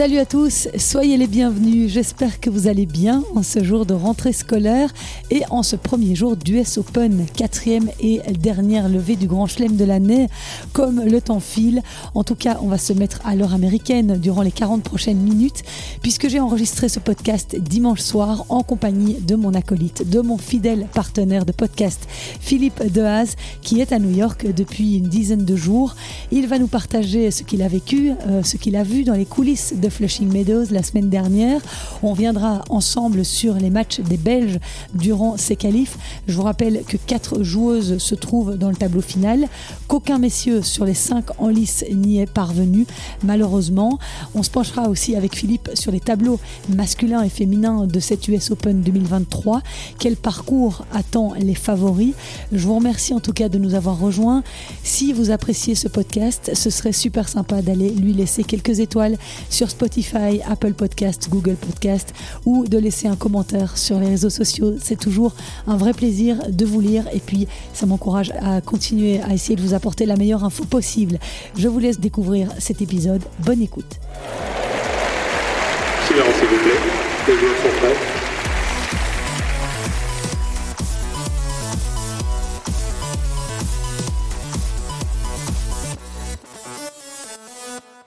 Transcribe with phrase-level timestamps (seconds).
[0.00, 1.92] Salut à tous, soyez les bienvenus.
[1.92, 4.90] J'espère que vous allez bien en ce jour de rentrée scolaire
[5.30, 9.84] et en ce premier jour d'US Open, quatrième et dernière levée du Grand Chelem de
[9.84, 10.28] l'année.
[10.72, 11.82] Comme le temps file,
[12.14, 15.64] en tout cas, on va se mettre à l'heure américaine durant les 40 prochaines minutes,
[16.00, 20.86] puisque j'ai enregistré ce podcast dimanche soir en compagnie de mon acolyte, de mon fidèle
[20.94, 22.08] partenaire de podcast,
[22.40, 25.94] Philippe Dehaze, qui est à New York depuis une dizaine de jours.
[26.32, 29.26] Il va nous partager ce qu'il a vécu, euh, ce qu'il a vu dans les
[29.26, 31.60] coulisses de Flushing Meadows la semaine dernière.
[32.02, 34.58] On reviendra ensemble sur les matchs des Belges
[34.94, 35.98] durant ces qualifs.
[36.26, 39.46] Je vous rappelle que quatre joueuses se trouvent dans le tableau final,
[39.88, 42.86] qu'aucun messieurs sur les cinq en lice n'y est parvenu,
[43.22, 43.98] malheureusement.
[44.34, 48.50] On se penchera aussi avec Philippe sur les tableaux masculins et féminins de cette US
[48.50, 49.62] Open 2023.
[49.98, 52.14] Quel parcours attend les favoris?
[52.52, 54.42] Je vous remercie en tout cas de nous avoir rejoints.
[54.82, 59.16] Si vous appréciez ce podcast, ce serait super sympa d'aller lui laisser quelques étoiles
[59.48, 62.12] sur Spotify, Apple Podcast, Google Podcast
[62.44, 64.74] ou de laisser un commentaire sur les réseaux sociaux.
[64.78, 65.34] C'est toujours
[65.66, 69.62] un vrai plaisir de vous lire et puis ça m'encourage à continuer à essayer de
[69.62, 71.18] vous apporter la meilleure info possible.
[71.56, 73.22] Je vous laisse découvrir cet épisode.
[73.38, 73.98] Bonne écoute.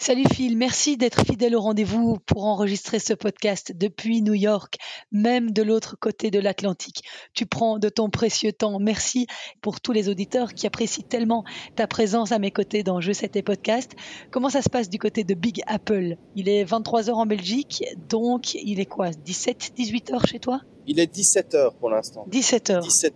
[0.06, 4.76] Salut Phil, merci d'être fidèle au rendez-vous pour enregistrer ce podcast depuis New York,
[5.14, 7.04] même de l'autre côté de l'Atlantique.
[7.34, 8.80] Tu prends de ton précieux temps.
[8.80, 9.28] Merci
[9.62, 11.46] pour tous les auditeurs qui apprécient tellement
[11.78, 13.94] ta présence à mes côtés dans Je sais tes podcasts.
[14.30, 16.18] Comment ça se passe du côté de Big Apple?
[16.36, 20.60] Il est 23h en Belgique, donc il est quoi 17, 18h chez toi?
[20.86, 22.28] Il est 17h pour l'instant.
[22.30, 22.82] 17h.
[22.82, 23.14] 17h,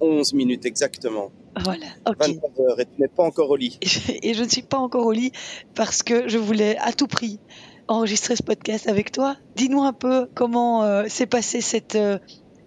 [0.00, 1.30] 11 minutes exactement.
[1.62, 2.16] Voilà, ok.
[2.18, 3.78] 23 heures et tu n'es pas encore au lit.
[4.22, 5.32] Et je ne suis pas encore au lit
[5.74, 7.40] parce que je voulais à tout prix
[7.88, 9.36] enregistrer ce podcast avec toi.
[9.54, 12.18] Dis-nous un peu comment euh, s'est passée cette, euh,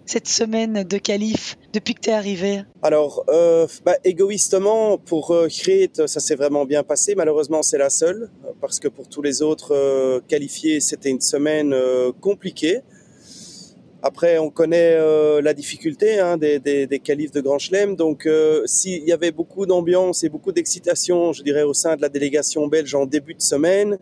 [0.06, 2.62] cette semaine de qualif depuis que tu es arrivé.
[2.82, 7.14] Alors, euh, bah, égoïstement, pour Crete, ça s'est vraiment bien passé.
[7.14, 11.74] Malheureusement, c'est la seule, parce que pour tous les autres qualifiés, c'était une semaine
[12.20, 12.80] compliquée.
[14.02, 17.96] Après, on connaît euh, la difficulté hein, des, des, de Grand Chelem.
[17.96, 22.00] Donc, euh, s'il y avait beaucoup d'ambiance et beaucoup d'excitation, je dirais, au sein de
[22.00, 23.98] la délégation belge en début de semaine,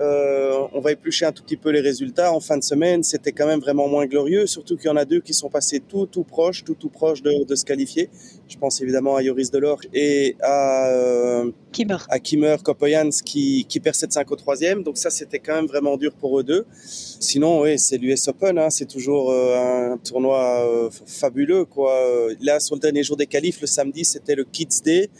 [0.00, 2.32] euh, on va éplucher un tout petit peu les résultats.
[2.32, 5.04] En fin de semaine, c'était quand même vraiment moins glorieux, surtout qu'il y en a
[5.04, 8.10] deux qui sont passés tout, tout proches, tout, tout proches de, de se qualifier.
[8.48, 11.98] Je pense évidemment à Joris Delors et à, euh, Kimmer.
[12.08, 14.82] à Kimmer Kopoyans qui, qui perd 7-5 au troisième.
[14.82, 16.64] Donc ça, c'était quand même vraiment dur pour eux deux.
[16.84, 18.58] Sinon, oui, c'est l'US Open.
[18.58, 18.70] Hein.
[18.70, 21.64] C'est toujours euh, un tournoi euh, fabuleux.
[21.64, 21.92] Quoi.
[21.92, 25.10] Euh, Là, sur le dernier jour des qualifs, le samedi, c'était le Kids Day.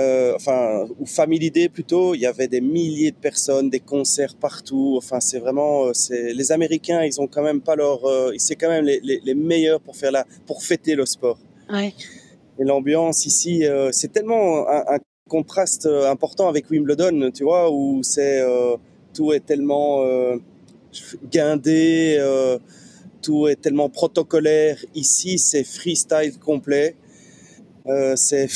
[0.00, 4.34] Euh, enfin, ou Family Day plutôt, il y avait des milliers de personnes, des concerts
[4.34, 4.94] partout.
[4.96, 8.56] Enfin, c'est vraiment, euh, c'est les Américains, ils ont quand même pas leur, euh, c'est
[8.56, 11.38] quand même les, les, les meilleurs pour faire la, pour fêter le sport.
[11.72, 11.94] Ouais.
[12.58, 18.02] Et l'ambiance ici, euh, c'est tellement un, un contraste important avec Wimbledon, tu vois, où
[18.02, 18.42] c'est
[19.14, 20.04] tout est tellement
[21.30, 22.20] guindé,
[23.22, 24.76] tout est tellement protocolaire.
[24.94, 26.94] Ici, c'est freestyle complet.
[27.86, 28.46] Euh, c'est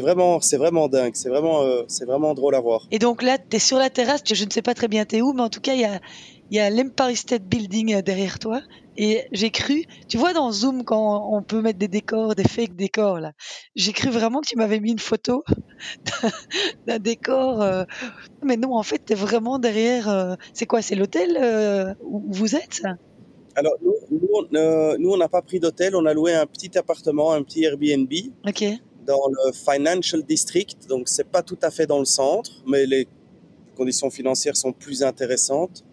[0.00, 1.14] vraiment c'est vraiment dingue.
[1.14, 2.86] C'est vraiment euh, c'est vraiment drôle à voir.
[2.90, 5.20] Et donc là, tu es sur la terrasse, je ne sais pas très bien t'es
[5.20, 6.00] où, mais en tout cas, il y a,
[6.50, 8.60] y a l'Empire State Building euh, derrière toi.
[9.00, 12.74] Et j'ai cru, tu vois dans Zoom quand on peut mettre des décors, des fake
[12.74, 13.32] décors là,
[13.76, 15.44] j'ai cru vraiment que tu m'avais mis une photo
[16.86, 17.62] d'un- décor.
[17.62, 17.84] euh,
[18.42, 20.36] Mais non, en fait, tu es vraiment derrière.
[20.54, 22.94] C'est quoi C'est l'hôtel où vous êtes ça?
[23.58, 26.46] Alors nous nous, on, euh, nous, on n'a pas pris d'hôtel, on a loué un
[26.46, 28.12] petit appartement, un petit Airbnb
[28.46, 28.64] Ok.
[29.04, 30.76] dans le Financial District.
[30.88, 33.08] Donc c'est pas tout à fait dans le centre, mais les
[33.76, 35.84] conditions financières sont plus intéressantes.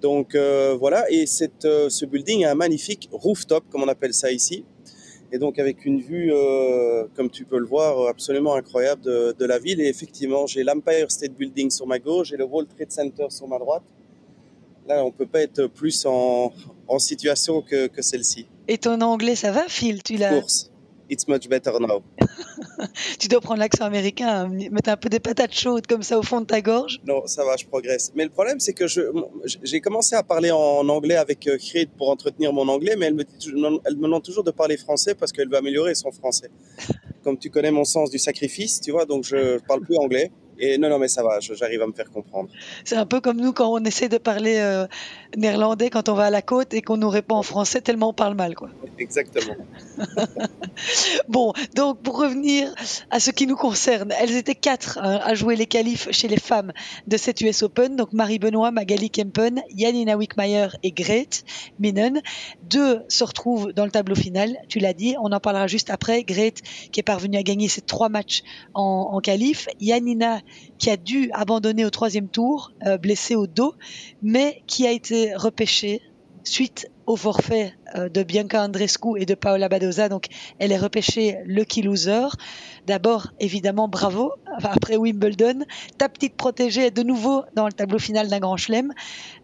[0.00, 4.14] Donc euh, voilà, et cette, euh, ce building a un magnifique rooftop, comme on appelle
[4.14, 4.64] ça ici.
[5.34, 9.44] Et donc avec une vue, euh, comme tu peux le voir, absolument incroyable de, de
[9.46, 9.80] la ville.
[9.80, 13.48] Et effectivement, j'ai l'Empire State Building sur ma gauche et le World Trade Center sur
[13.48, 13.82] ma droite.
[14.86, 16.52] Là, on peut pas être plus en,
[16.88, 18.46] en situation que, que celle-ci.
[18.68, 20.02] Et ton anglais, ça va, Phil?
[20.02, 20.72] Tu l'as Course.
[21.10, 22.02] It's much better now.
[23.18, 26.22] Tu dois prendre l'accent américain, hein, mettre un peu des patates chaudes comme ça au
[26.22, 27.00] fond de ta gorge.
[27.06, 28.12] Non, ça va, je progresse.
[28.14, 29.02] Mais le problème, c'est que je,
[29.62, 33.14] j'ai commencé à parler en anglais avec euh, Creed pour entretenir mon anglais, mais elle
[33.14, 33.52] me, dit,
[33.84, 36.50] elle me demande toujours de parler français parce qu'elle veut améliorer son français.
[37.24, 40.32] Comme tu connais mon sens du sacrifice, tu vois, donc je parle plus anglais.
[40.64, 42.48] Et non, non, mais ça va, j'arrive à me faire comprendre.
[42.84, 44.86] C'est un peu comme nous quand on essaie de parler euh,
[45.36, 48.12] néerlandais quand on va à la côte et qu'on nous répond en français tellement on
[48.12, 48.68] parle mal, quoi.
[48.96, 49.56] exactement.
[51.28, 52.72] bon, donc pour revenir
[53.10, 56.38] à ce qui nous concerne, elles étaient quatre hein, à jouer les qualifs chez les
[56.38, 56.72] femmes
[57.08, 57.96] de cette US Open.
[57.96, 61.42] Donc Marie Benoît, Magali Kempen, Janina Wickmeyer et Grete
[61.80, 62.22] Minen.
[62.70, 64.56] Deux se retrouvent dans le tableau final.
[64.68, 66.22] Tu l'as dit, on en parlera juste après.
[66.22, 66.62] Grete
[66.92, 68.44] qui est parvenue à gagner ses trois matchs
[68.74, 69.66] en, en qualif.
[69.80, 70.40] Janina
[70.78, 73.74] qui a dû abandonner au troisième tour, euh, blessée au dos,
[74.22, 76.02] mais qui a été repêchée
[76.44, 80.08] suite au forfait euh, de Bianca Andrescu et de Paola Badoza.
[80.08, 80.26] Donc,
[80.58, 82.28] elle est repêchée lucky loser.
[82.86, 84.32] D'abord, évidemment, bravo.
[84.62, 85.64] Après Wimbledon,
[85.98, 88.92] ta petite protégée est de nouveau dans le tableau final d'un grand chelem.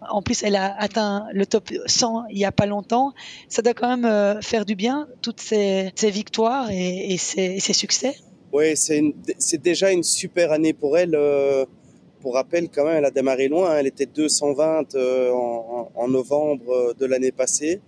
[0.08, 3.12] En plus, elle a atteint le top 100 il y a pas longtemps.
[3.49, 8.16] Ça doit quand même euh, faire du bien, toutes ces, victoires et, ces, succès.
[8.50, 11.14] Oui, c'est déjà une super année pour elle.
[11.14, 11.66] Euh,
[12.22, 13.70] pour rappel, quand même, elle a démarré loin.
[13.70, 13.76] Hein.
[13.80, 17.82] Elle était 220 euh, en, novembre euh, de l'année passée.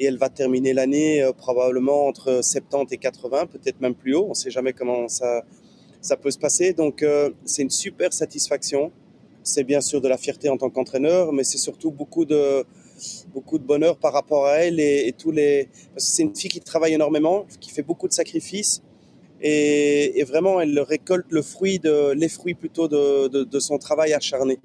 [0.00, 4.24] Et elle va terminer l'année probablement entre 70 et 80, peut-être même plus haut.
[4.26, 5.44] On ne sait jamais comment ça,
[6.00, 6.72] ça peut se passer.
[6.72, 7.04] Donc,
[7.44, 8.92] c'est une super satisfaction.
[9.42, 12.64] C'est bien sûr de la fierté en tant qu'entraîneur, mais c'est surtout beaucoup de,
[13.34, 15.68] beaucoup de bonheur par rapport à elle et tous les.
[15.92, 18.80] Parce que c'est une fille qui travaille énormément, qui fait beaucoup de sacrifices
[19.42, 24.58] et, vraiment elle récolte le fruit de, les fruits plutôt de, de, son travail acharné.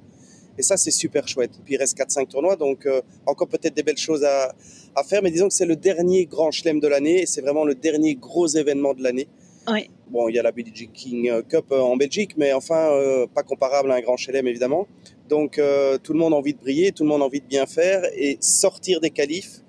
[0.58, 1.52] Et ça, c'est super chouette.
[1.66, 4.56] Puis il reste 4-5 tournois, donc euh, encore peut-être des belles choses à,
[4.96, 5.22] à faire.
[5.22, 8.16] Mais disons que c'est le dernier grand chelem de l'année et c'est vraiment le dernier
[8.16, 9.28] gros événement de l'année.
[9.68, 9.90] Oui.
[10.10, 13.44] Bon, il y a la Billie King Cup euh, en Belgique, mais enfin, euh, pas
[13.44, 14.88] comparable à un grand chelem, évidemment.
[15.28, 15.60] Donc,
[16.04, 18.04] tout le monde a envie de briller, tout le monde a envie de bien faire
[18.16, 19.62] et sortir des qualifs.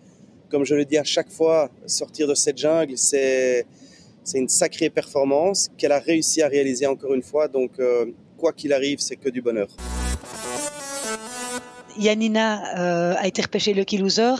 [0.50, 3.64] Comme je le dis à chaque fois, sortir de cette jungle, c'est
[4.26, 7.46] c'est une sacrée performance qu'elle a réussi à réaliser encore une fois.
[7.46, 8.06] Donc, euh,
[8.36, 9.68] quoi qu'il arrive, c'est que du bonheur.
[11.96, 14.34] Yanina euh, a été repêchée Lucky Loser.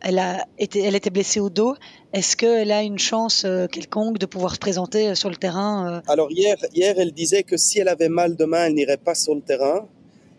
[0.00, 1.76] Elle, a été, elle était blessée au dos.
[2.12, 6.30] Est-ce qu'elle a une chance euh, quelconque de pouvoir se présenter sur le terrain Alors
[6.32, 9.40] hier, hier, elle disait que si elle avait mal demain, elle n'irait pas sur le
[9.40, 9.88] terrain.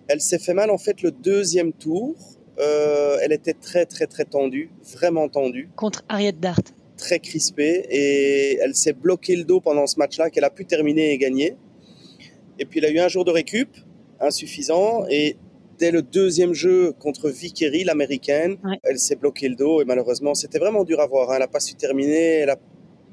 [0.10, 2.16] Elle s'est fait mal en fait le deuxième tour.
[2.58, 5.70] elle était très très très tendue, vraiment tendue.
[5.76, 6.62] Contre Ariette Dart
[7.00, 11.12] très crispée et elle s'est bloqué le dos pendant ce match-là qu'elle a pu terminer
[11.14, 11.56] et gagner.
[12.60, 13.70] Et puis il a eu un jour de récup
[14.20, 15.38] insuffisant et
[15.80, 20.60] dès le deuxième jeu contre Vicky, l'américaine, elle s'est bloqué le dos et malheureusement c'était
[20.60, 21.32] vraiment dur à voir.
[21.32, 21.36] Hein.
[21.36, 22.60] Elle n'a pas su terminer, elle a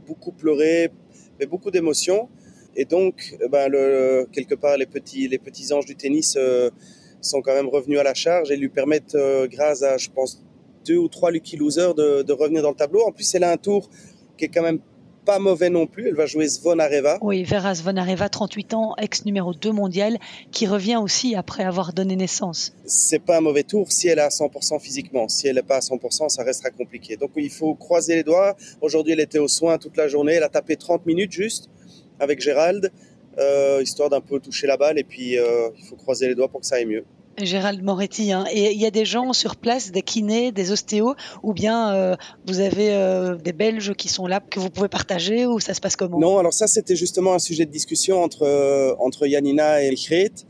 [0.07, 0.91] beaucoup pleuré,
[1.39, 2.29] mais beaucoup d'émotions.
[2.77, 6.71] Et donc, eh ben, le, quelque part, les petits, les petits anges du tennis euh,
[7.23, 10.45] sont quand même revenus à la charge et lui permettent, euh, grâce à, je pense,
[10.87, 13.03] deux ou trois lucky losers de, revenir dans le tableau.
[13.07, 13.89] En plus, elle a un tour
[14.37, 14.81] qui est quand même
[15.25, 16.09] pas mauvais non plus.
[16.09, 17.19] Elle va jouer Svonareva.
[17.21, 20.19] Oui, Vera Svonareva, 38 ans, ex numéro 2 mondial,
[20.53, 22.73] qui revient aussi après avoir donné naissance.
[22.85, 25.29] C'est pas un mauvais tour si elle est à 100% physiquement.
[25.29, 27.17] Si elle n'est pas à 100%, ça restera compliqué.
[27.17, 28.57] Donc il faut croiser les doigts.
[28.81, 30.35] Aujourd'hui, elle était au soin toute la journée.
[30.35, 31.69] Elle a tapé 30 minutes juste
[32.21, 32.91] avec Gérald,
[33.39, 34.99] euh, histoire d'un peu toucher la balle.
[34.99, 37.05] Et puis, euh, il faut croiser les doigts pour que ça aille mieux.
[37.39, 38.33] Gérald Moretti.
[38.33, 38.45] Hein.
[38.53, 42.17] Et il y a des gens sur place, des kinés, des ostéos, ou bien euh,
[42.47, 45.81] vous avez euh, des Belges qui sont là, que vous pouvez partager, ou ça se
[45.81, 46.19] passe comment?
[46.19, 50.47] Non, alors ça c'était justement un sujet de discussion entre, euh, entre Yanina et Grete,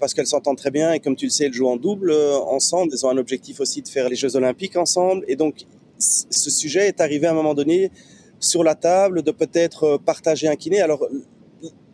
[0.00, 2.92] parce qu'elles s'entendent très bien, et comme tu le sais, elles jouent en double ensemble,
[2.92, 5.66] elles ont un objectif aussi de faire les Jeux Olympiques ensemble, et donc
[5.98, 7.92] ce sujet est arrivé à un moment donné
[8.40, 10.80] sur la table de peut-être partager un kiné.
[10.80, 11.06] Alors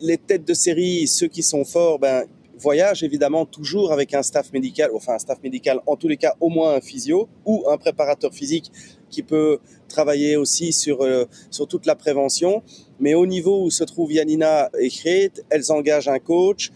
[0.01, 2.25] les têtes de série, ceux qui sont forts, ben,
[2.59, 6.35] voyage évidemment toujours avec un staff médical, enfin un staff médical, en tous les cas
[6.39, 8.71] au moins un physio ou un préparateur physique
[9.09, 12.63] qui peut travailler aussi sur, euh, sur toute la prévention.
[12.99, 16.71] Mais au niveau où se trouve Yanina et Crete, elles engagent un coach.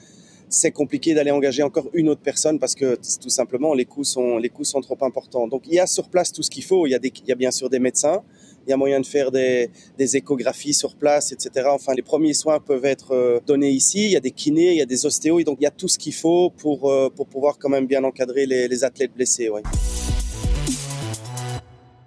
[0.50, 4.38] C'est compliqué d'aller engager encore une autre personne parce que tout simplement les coûts sont,
[4.38, 5.48] les coûts sont trop importants.
[5.48, 6.86] Donc il y a sur place tout ce qu'il faut.
[6.86, 8.22] Il y, a des, il y a bien sûr des médecins,
[8.65, 11.67] il y a moyen de faire des, échographies sur place, etc.
[11.70, 14.05] Enfin, les premiers soins peuvent être euh, donnés ici.
[14.05, 15.88] Il y a des kinés, il y a des ostéos, donc il y a tout
[15.88, 19.50] ce qu'il faut pour, euh, pour pouvoir quand même bien encadrer les, les athlètes blessés.
[19.50, 19.62] Ouais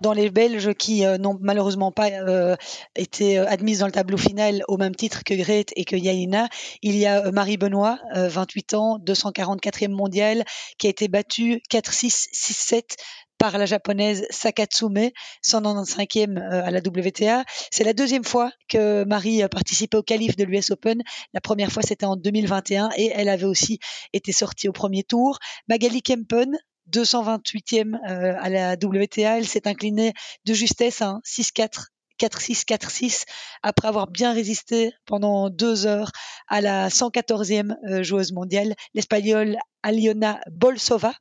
[0.02, 2.10] dans les Belges qui euh, n'ont malheureusement pas
[2.94, 6.48] été admises dans le tableau final au même titre que Grete et que Yaina,
[6.82, 10.44] il y a Marie Benoît, 28 ans, 244e mondiale,
[10.78, 12.82] qui a été battue 4-6, 6-7
[13.38, 15.10] par la japonaise Sakatsume,
[15.44, 17.44] 195e euh, à la WTA.
[17.70, 21.02] C'est la deuxième fois que Marie a participé au qualif de l'US Open.
[21.34, 23.78] La première fois, c'était en 2021 et elle avait aussi
[24.12, 25.38] été sortie au premier tour.
[25.68, 26.56] Magali Kempen,
[26.92, 30.12] 228e euh, à la WTA, elle s'est inclinée
[30.44, 31.86] de justesse, 6-4,
[32.18, 33.24] 4-6, 4-6,
[33.62, 36.10] après avoir bien résisté pendant deux heures
[36.48, 41.12] à la 114e euh, joueuse mondiale, l'espagnole Aliona Bolsova.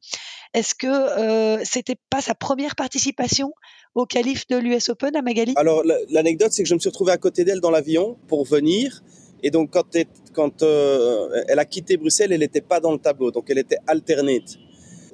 [0.53, 3.51] Est-ce que euh, c'était pas sa première participation
[3.93, 5.53] au qualif de l'US Open à Magali?
[5.57, 9.03] Alors l'anecdote, c'est que je me suis retrouvé à côté d'elle dans l'avion pour venir.
[9.43, 9.97] Et donc quand,
[10.33, 13.77] quand euh, elle a quitté Bruxelles, elle n'était pas dans le tableau, donc elle était
[13.85, 14.57] alternate.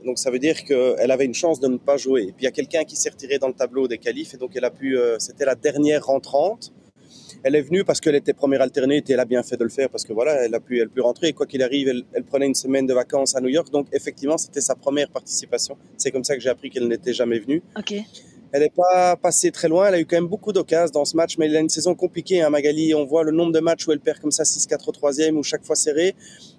[0.06, 2.24] Donc ça veut dire qu'elle avait une chance de ne pas jouer.
[2.24, 4.38] Et puis il y a quelqu'un qui s'est retiré dans le tableau des qualifs et
[4.38, 4.98] donc elle a pu.
[4.98, 6.74] Euh, c'était la dernière rentrante.
[7.44, 9.70] Elle est venue parce qu'elle était première alternée et elle a bien fait de le
[9.70, 11.30] faire parce que voilà, elle a pu, elle a pu rentrer.
[11.30, 13.72] Et quoi qu'il arrive, elle, prenait une semaine de vacances à New York.
[13.72, 15.76] Donc effectivement, c'était sa première participation.
[15.98, 17.64] C'est comme ça que j'ai appris qu'elle n'était jamais venue.
[17.78, 17.96] Ok.
[18.54, 19.88] Elle n'est pas passée très loin.
[19.88, 21.96] Elle a eu quand même beaucoup d'occasions dans ce match, mais elle a une saison
[21.96, 22.42] compliquée.
[22.42, 24.92] Hein, Magali, on voit le nombre de matchs où elle perd comme ça 6-4 au
[24.92, 26.16] troisième, ou chaque fois serré.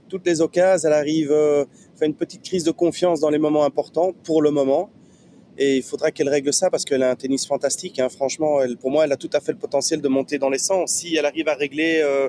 [0.09, 1.65] Toutes les occasions, elle arrive, euh,
[2.03, 4.91] fait une petite crise de confiance dans les moments importants pour le moment.
[5.57, 8.01] Et il faudra qu'elle règle ça parce qu'elle a un tennis fantastique.
[8.01, 8.09] Hein.
[8.09, 10.59] Franchement, elle, pour moi, elle a tout à fait le potentiel de monter dans les
[10.59, 12.29] 100 si elle arrive à régler euh,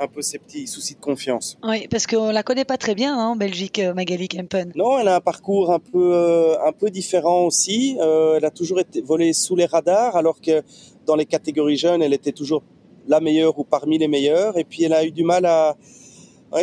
[0.00, 1.56] un peu ses petits soucis de confiance.
[1.62, 4.72] Oui, parce qu'on la connaît pas très bien hein, en Belgique, euh, Magali Kempen.
[4.74, 7.96] Non, elle a un parcours un peu, euh, un peu différent aussi.
[8.00, 10.62] elle a toujours été volée sous les radars, alors que
[11.06, 12.64] dans les catégories jeunes, elle était toujours
[13.06, 14.58] la meilleure ou parmi les meilleures.
[14.58, 15.76] Et puis elle a eu du mal à,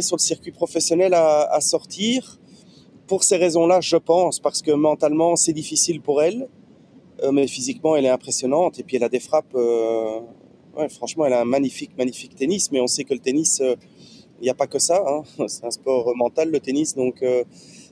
[0.01, 2.40] sur le circuit professionnel à, à sortir
[3.11, 6.47] pour ces raisons-là, je pense, parce que mentalement, c'est difficile pour elle,
[7.21, 8.79] euh, mais physiquement, elle est impressionnante.
[8.79, 9.53] Et puis, elle a des frappes.
[9.53, 10.21] Euh,
[10.87, 12.71] franchement, elle a un magnifique, magnifique tennis.
[12.71, 13.75] Mais on sait que le tennis, euh,
[14.39, 15.03] il n'y a pas que ça.
[15.05, 15.23] Hein.
[15.49, 16.95] C'est un sport mental, le tennis.
[16.95, 17.21] Donc,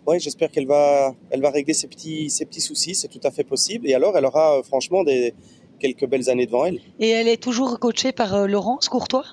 [0.08, 2.96] ouais, j'espère qu'elle va, elle va régler ses petits, ses petits soucis.
[2.96, 3.90] C'est tout à fait possible.
[3.90, 5.34] Et alors, elle aura franchement des,
[5.82, 6.80] quelques belles années devant elle.
[7.02, 9.26] Et elle est toujours coachée par Laurence Courtois?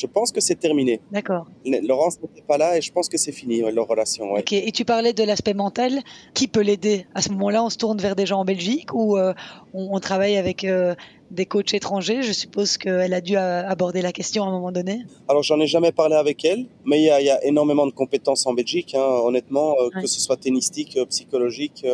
[0.00, 1.00] Je pense que c'est terminé.
[1.12, 1.46] D'accord.
[1.64, 4.32] Laurence n'était pas là et je pense que c'est fini, leur relation.
[4.32, 6.00] Ok, et tu parlais de l'aspect mental.
[6.34, 9.16] Qui peut l'aider À ce moment-là, on se tourne vers des gens en Belgique ou
[9.16, 9.34] euh,
[9.74, 10.94] on, travaille avec euh,
[11.30, 12.22] des coachs étrangers?
[12.22, 15.02] Je suppose qu'elle a dû aborder la question à un moment donné.
[15.28, 18.54] Alors, j'en ai jamais parlé avec elle, mais il y, a, énormément de compétences en
[18.54, 21.84] Belgique, hein, honnêtement, euh, que ce soit tennistique, psychologique.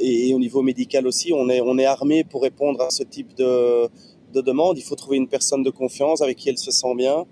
[0.00, 3.02] Et, et, au niveau médical aussi, on est, on est armé pour répondre à ce
[3.02, 3.90] type de,
[4.32, 4.78] de demande.
[4.78, 7.26] Il faut trouver une personne de confiance avec qui elle se sent bien.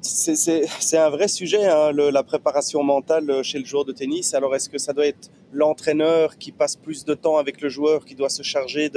[0.00, 4.32] C'est un vrai sujet, hein, la préparation mentale chez le joueur de tennis.
[4.32, 8.04] Alors, est-ce que ça doit être l'entraîneur qui passe plus de temps avec le joueur,
[8.04, 8.90] qui doit se charger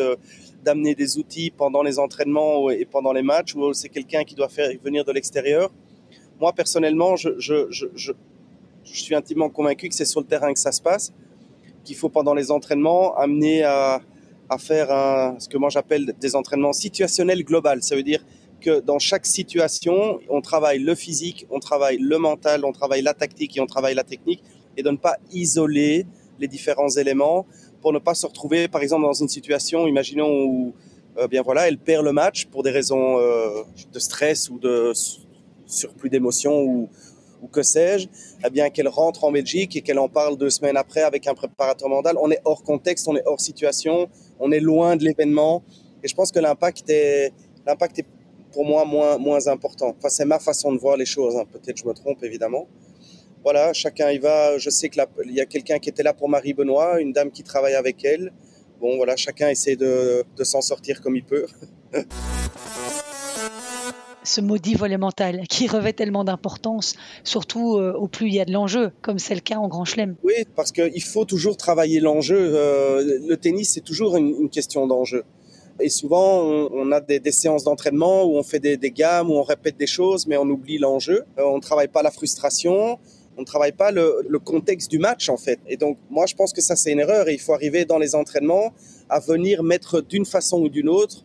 [0.64, 4.50] d'amener des outils pendant les entraînements et pendant les matchs, ou c'est quelqu'un qui doit
[4.50, 5.72] faire venir de l'extérieur?
[6.40, 8.14] Moi, personnellement, je, je,
[8.84, 11.14] suis intimement convaincu que c'est sur le terrain que ça se passe,
[11.84, 14.02] qu'il faut pendant les entraînements amener à,
[14.52, 17.82] à faire un, ce que moi j'appelle des entraînements situationnels global.
[17.82, 18.24] Ça veut dire
[18.60, 23.14] que dans chaque situation, on travaille le physique, on travaille le mental, on travaille la
[23.14, 24.44] tactique et on travaille la technique,
[24.76, 26.06] et de ne pas isoler
[26.40, 27.46] les différents éléments
[27.82, 30.74] pour ne pas se retrouver, par exemple, dans une situation, imaginons où,
[31.18, 34.92] euh, bien voilà, elle perd le match pour des raisons euh, de stress ou de
[35.66, 36.90] surplus d'émotions ou,
[37.42, 38.08] ou que sais-je,
[38.46, 41.34] eh bien qu'elle rentre en Belgique et qu'elle en parle deux semaines après avec un
[41.34, 44.10] préparateur mental, on est hors contexte, on est hors situation,
[44.42, 45.64] on est loin de l'événement.
[46.04, 47.32] Et je pense que l'impact est,
[47.66, 48.06] l'impact est
[48.52, 49.96] pour moi moins, moins important.
[49.98, 51.36] Enfin, c'est ma façon de voir les choses.
[51.38, 51.46] Hein.
[51.52, 52.68] Peut-être je me trompe, évidemment.
[53.44, 54.58] Voilà, chacun y va.
[54.58, 57.44] Je sais qu'il y a quelqu'un qui était là pour Marie Benoît, une dame qui
[57.44, 58.34] travaille avec elle.
[58.80, 61.46] Bon, voilà, chacun essaie de, de s'en sortir comme il peut.
[64.24, 68.46] ce maudit volet mental qui revêt tellement d'importance, surtout euh, au plus il y a
[68.46, 70.16] de l'enjeu, comme c'est le cas en Grand Chelem.
[70.24, 72.38] Oui, parce qu'il faut toujours travailler l'enjeu.
[72.40, 75.24] Euh, le tennis, c'est toujours une, question d'enjeu.
[75.80, 79.78] Et souvent, on, a des, séances d'entraînement où on fait des, gammes, où on répète
[79.78, 81.24] des choses, mais on oublie l'enjeu.
[81.38, 83.00] Euh, on ne travaille pas la frustration,
[83.38, 85.60] on ne travaille pas le, le, contexte du match, en fait.
[85.68, 87.30] Et donc, moi, je pense que ça, c'est une erreur.
[87.30, 88.74] Et il faut arriver dans les entraînements
[89.10, 91.24] à venir mettre d'une façon ou d'une autre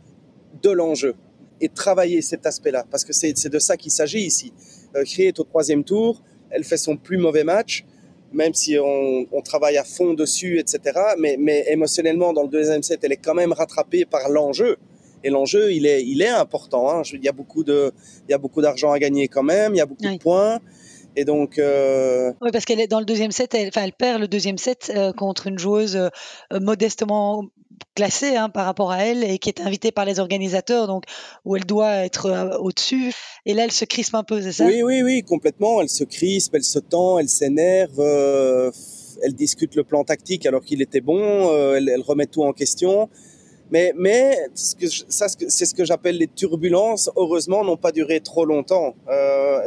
[0.62, 1.16] de l'enjeu
[1.60, 4.52] et travailler cet aspect-là, parce que c'est de ça qu'il s'agit ici.
[4.94, 7.84] Euh, est au troisième tour, elle fait son plus mauvais match,
[8.32, 10.98] même si on, on travaille à fond dessus, etc.
[11.18, 14.76] Mais, mais, émotionnellement, dans le deuxième set, elle est quand même rattrapée par l'enjeu.
[15.24, 16.90] Et l'enjeu, il est, il est important.
[16.90, 17.02] Hein.
[17.12, 17.92] il y a beaucoup de,
[18.28, 19.74] il y a beaucoup d'argent à gagner quand même.
[19.74, 20.60] Il y a beaucoup de points.
[21.16, 21.58] Et donc.
[21.58, 22.32] Euh...
[22.42, 23.54] Oui, parce qu'elle est dans le deuxième set.
[23.54, 27.44] Elle, enfin, elle perd le deuxième set euh, contre une joueuse euh, modestement
[27.94, 31.04] classée hein, par rapport à elle et qui est invitée par les organisateurs, donc
[31.44, 33.12] où elle doit être euh, au-dessus.
[33.46, 34.66] Et là, elle se crispe un peu, c'est ça?
[34.66, 35.80] Oui, oui, oui, complètement.
[35.80, 37.98] Elle se crispe, elle se tend, elle s'énerve.
[37.98, 38.70] Euh,
[39.22, 41.18] elle discute le plan tactique alors qu'il était bon.
[41.20, 43.08] Euh, elle, remet tout en question.
[43.70, 47.10] Mais, mais ça, c'est ce que j'appelle les turbulences.
[47.16, 48.94] Heureusement, n'ont pas duré trop longtemps.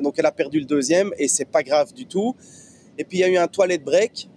[0.02, 2.34] donc, elle a perdu le deuxième et c'est pas grave du tout.
[2.98, 4.30] Et puis, il y a eu un toilette break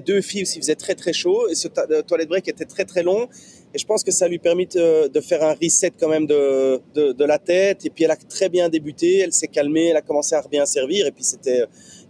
[0.00, 1.68] deux filles, il faisait très très chaud, et ce
[2.02, 3.28] toilette break était très très long.
[3.74, 6.80] Et je pense que ça lui permet de, de faire un reset quand même de,
[6.94, 7.84] de, la tête.
[7.84, 10.64] Et puis elle a très bien débuté, elle s'est calmée, elle a commencé à bien
[10.64, 11.06] servir.
[11.06, 11.64] Et puis c'était,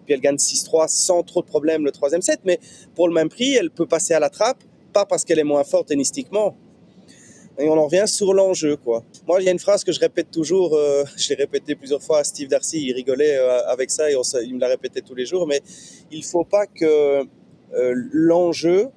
[0.05, 2.41] puis elle gagne 6-3 sans trop de problèmes le troisième set.
[2.45, 2.61] Mais
[2.95, 4.63] pour le même prix, elle peut passer à la trappe,
[4.93, 6.55] pas parce qu'elle est moins forte tennistiquement,
[7.59, 9.05] et on en revient sur l'enjeu, quoi.
[9.29, 12.03] Moi, il y a une phrase que je répète toujours, euh, je l'ai répété plusieurs
[12.03, 15.15] fois à Steve Darcy, il rigolait euh, avec ça et il me l'a répété tous
[15.15, 15.61] les jours, mais
[16.11, 17.25] il faut pas que euh,
[18.13, 18.89] l'enjeu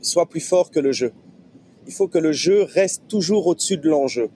[0.00, 1.12] soit plus fort que le jeu.
[1.86, 4.28] Il faut que le jeu reste toujours au-dessus de l'enjeu.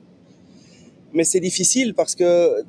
[1.12, 2.62] Mais c'est difficile parce que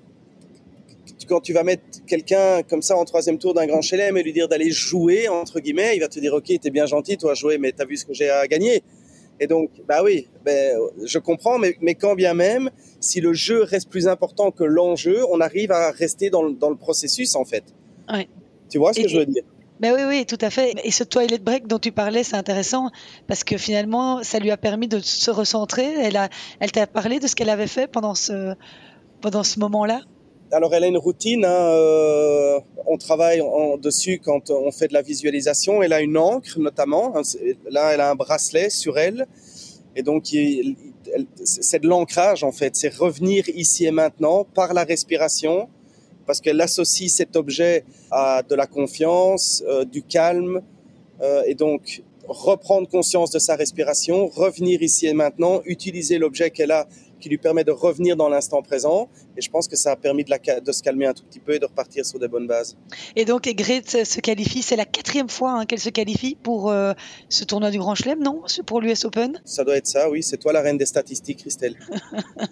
[1.27, 4.33] quand tu vas mettre quelqu'un comme ça en troisième tour d'un grand chelem et lui
[4.33, 7.57] dire d'aller jouer, entre guillemets, il va te dire, OK, t'es bien gentil, toi, jouer,
[7.57, 8.83] mais t'as vu ce que j'ai à gagner.
[9.39, 13.63] Et donc, bah oui, ben, je comprends, mais, mais quand bien même, si le jeu
[13.63, 17.45] reste plus important que l'enjeu, on arrive à rester dans le, dans le processus, en
[17.45, 17.63] fait.
[18.11, 18.27] Ouais.
[18.69, 19.43] Tu vois ce Et- que je veux dire?
[19.81, 20.75] Ben oui, oui, tout à fait.
[20.83, 22.91] Et ce toilet break dont tu parlais, c'est intéressant
[23.27, 25.87] parce que finalement, ça lui a permis de se recentrer.
[26.03, 28.53] Elle a, elle t'a parlé de ce qu'elle avait fait pendant ce,
[29.21, 30.01] pendant ce moment-là?
[30.51, 31.45] Alors, elle a une routine.
[31.45, 33.41] hein, euh, on travaille
[33.81, 35.81] dessus quand on fait de la visualisation.
[35.81, 37.17] Elle a une encre, notamment.
[37.17, 37.21] hein,
[37.69, 39.25] Là, elle a un bracelet sur elle.
[39.95, 40.25] Et donc,
[41.43, 42.75] c'est de l'ancrage, en fait.
[42.75, 45.69] C'est revenir ici et maintenant par la respiration,
[46.31, 50.61] parce qu'elle associe cet objet à de la confiance, euh, du calme.
[51.21, 56.71] euh, et donc, reprendre conscience de sa respiration, revenir ici et maintenant, utiliser l'objet qu'elle
[56.71, 56.87] a
[57.21, 59.07] qui lui permet de revenir dans l'instant présent.
[59.37, 61.23] Et je pense que ça a permis de, la, ca- de se calmer un tout
[61.23, 62.75] petit peu et de repartir sur des bonnes bases.
[63.15, 64.61] Et donc, Grete se qualifie.
[64.61, 66.91] C'est la quatrième fois hein, qu'elle se qualifie pour euh,
[67.29, 69.41] ce tournoi du Grand Chelem, non Pour l'US Open?
[69.45, 70.21] Ça doit être ça, oui.
[70.23, 71.75] C'est toi la reine des statistiques, Christelle.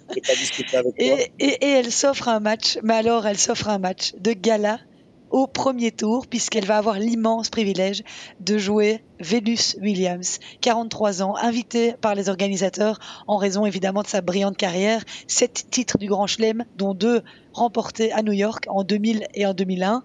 [0.09, 1.05] Je vais pas discuter avec toi.
[1.05, 4.79] Et, et, et elle s'offre un match, mais alors elle s'offre un match de gala
[5.29, 8.03] au premier tour, puisqu'elle va avoir l'immense privilège
[8.39, 14.21] de jouer Venus Williams, 43 ans, invitée par les organisateurs en raison évidemment de sa
[14.21, 17.21] brillante carrière, sept titres du Grand Chelem, dont deux
[17.53, 20.03] remportés à New York en 2000 et en 2001.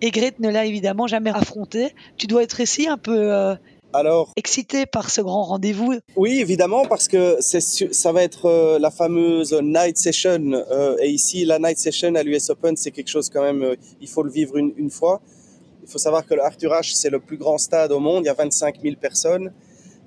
[0.00, 1.94] Et Grete ne l'a évidemment jamais affrontée.
[2.16, 3.54] Tu dois être ici un peu euh,
[3.94, 5.94] Alors, excitée par ce grand rendez-vous.
[6.16, 10.52] oui, évidemment, parce que ça va être euh, la fameuse night session.
[10.52, 13.76] euh, et ici, la night session à l'US Open, c'est quelque chose quand même, euh,
[14.00, 15.22] il faut le vivre une, une fois.
[15.82, 18.24] Il faut savoir que le Arthur Ashe, c'est le plus grand stade au monde.
[18.24, 19.52] Il y a 25 000 personnes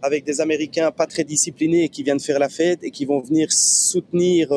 [0.04, 3.52] avec des Américains pas très disciplinés qui viennent faire la fête et qui vont venir
[3.52, 4.50] soutenir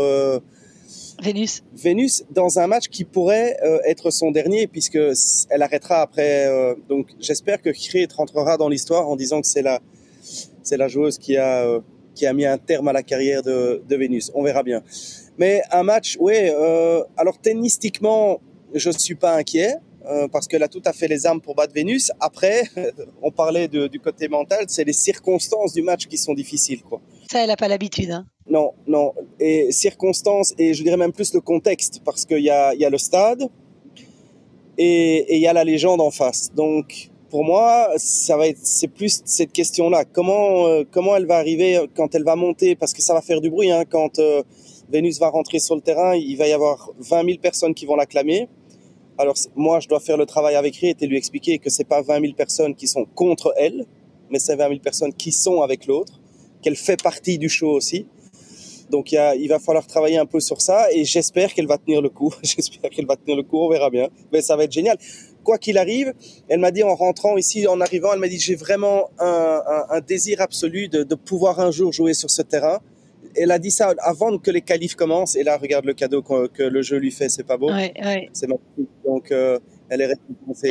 [1.24, 4.98] Vénus, Vénus dans un match qui pourrait euh, être son dernier puisque
[5.50, 6.46] elle arrêtera après.
[6.46, 9.80] euh, donc j'espère que Krejt rentrera dans l'histoire en disant que c'est la
[10.62, 11.80] c'est la joueuse qui a euh,
[12.14, 14.30] qui a mis un terme à la carrière de, de Vénus.
[14.34, 14.82] On verra bien.
[15.38, 16.16] Mais un match.
[16.20, 18.40] Euh, alors tennistiquement,
[18.72, 19.74] je suis pas inquiet.
[20.06, 22.12] euh, parce qu'elle a tout à fait les armes pour battre Vénus.
[22.20, 22.64] Après,
[23.22, 27.00] on parlait de- du côté mental, c'est les circonstances du match qui sont difficiles, quoi.
[27.32, 28.10] ça elle n'a pas l'habitude.
[28.10, 28.26] Hein.
[28.48, 29.14] Non, non.
[29.40, 32.90] Et circonstances, et je dirais même plus le contexte, parce qu'il y a, y a
[32.90, 33.48] le stade
[34.76, 36.52] et, il y a la légende en face.
[36.54, 40.04] Donc, pour moi, ça va c'est plus cette question-là.
[40.04, 43.40] Comment, euh, comment elle va arriver quand elle va monter, parce que ça va faire
[43.40, 44.42] du bruit, hein, quand euh,
[44.90, 47.96] Vénus va rentrer sur le terrain, il va y avoir 20 000 personnes qui vont
[47.96, 48.48] l'acclamer.
[49.16, 52.02] Alors, moi, je dois faire le travail avec Riet et lui expliquer que c'est pas
[52.02, 53.87] 20 000 personnes qui sont contre elle,
[54.30, 56.20] mais c'est 20 000 personnes qui sont avec l'autre,
[56.62, 58.07] qu'elle fait partie du show aussi.
[58.94, 61.66] Donc il, y a- il va falloir travailler un peu sur ça et j'espère qu'elle
[61.74, 62.33] va tenir le coup.
[62.52, 64.09] j'espère qu'elle va tenir le coup, on verra bien.
[64.33, 64.96] Mais ça va être génial.
[65.46, 66.09] Quoi qu'il arrive,
[66.50, 69.87] elle m'a dit en rentrant ici, en arrivant, elle m'a dit j'ai vraiment un, un-
[69.96, 72.78] un désir absolu de, de pouvoir un jour jouer sur ce terrain.
[73.37, 75.35] Elle a dit ça avant que les qualifs commencent.
[75.35, 77.70] Et là, regarde le cadeau que, que le jeu lui fait, c'est pas beau.
[77.72, 78.28] Ouais, ouais.
[78.33, 78.90] C'est magnifique.
[79.04, 79.59] Donc euh,
[79.90, 80.12] elle est.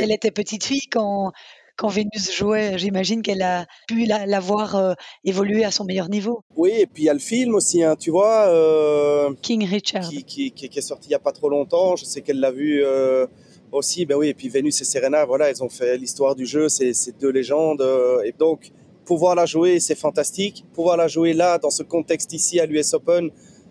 [0.04, 1.32] Elle était petite fille quand,
[1.76, 2.78] quand Vénus jouait.
[2.78, 6.42] J'imagine qu'elle a pu la, la voir euh, évoluer à son meilleur niveau.
[6.56, 8.48] Oui, et puis il y a le film aussi, hein, tu vois.
[8.48, 10.08] euh, King Richard.
[10.10, 11.96] qui, qui, qui, qui est sorti il y a pas trop longtemps.
[11.96, 13.26] Je sais qu'elle l'a vu euh,
[13.72, 14.06] aussi.
[14.06, 16.70] Ben oui, et puis Vénus et Serena, voilà, elles ont fait l'histoire du jeu.
[16.70, 17.84] C'est c'est deux légendes.
[18.26, 18.72] et donc,
[19.06, 20.66] pouvoir la jouer, c'est fantastique.
[20.74, 23.30] Pouvoir la jouer là, dans ce contexte ici à l'US Open,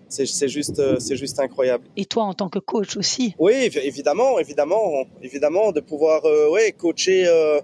[0.09, 1.85] c'est juste, c'est juste incroyable.
[1.97, 3.35] Et toi, en tant que coach aussi.
[3.39, 7.25] Oui, évi- évidemment, évidemment, évidemment, de pouvoir euh, ouais, coacher.
[7.27, 7.61] euh,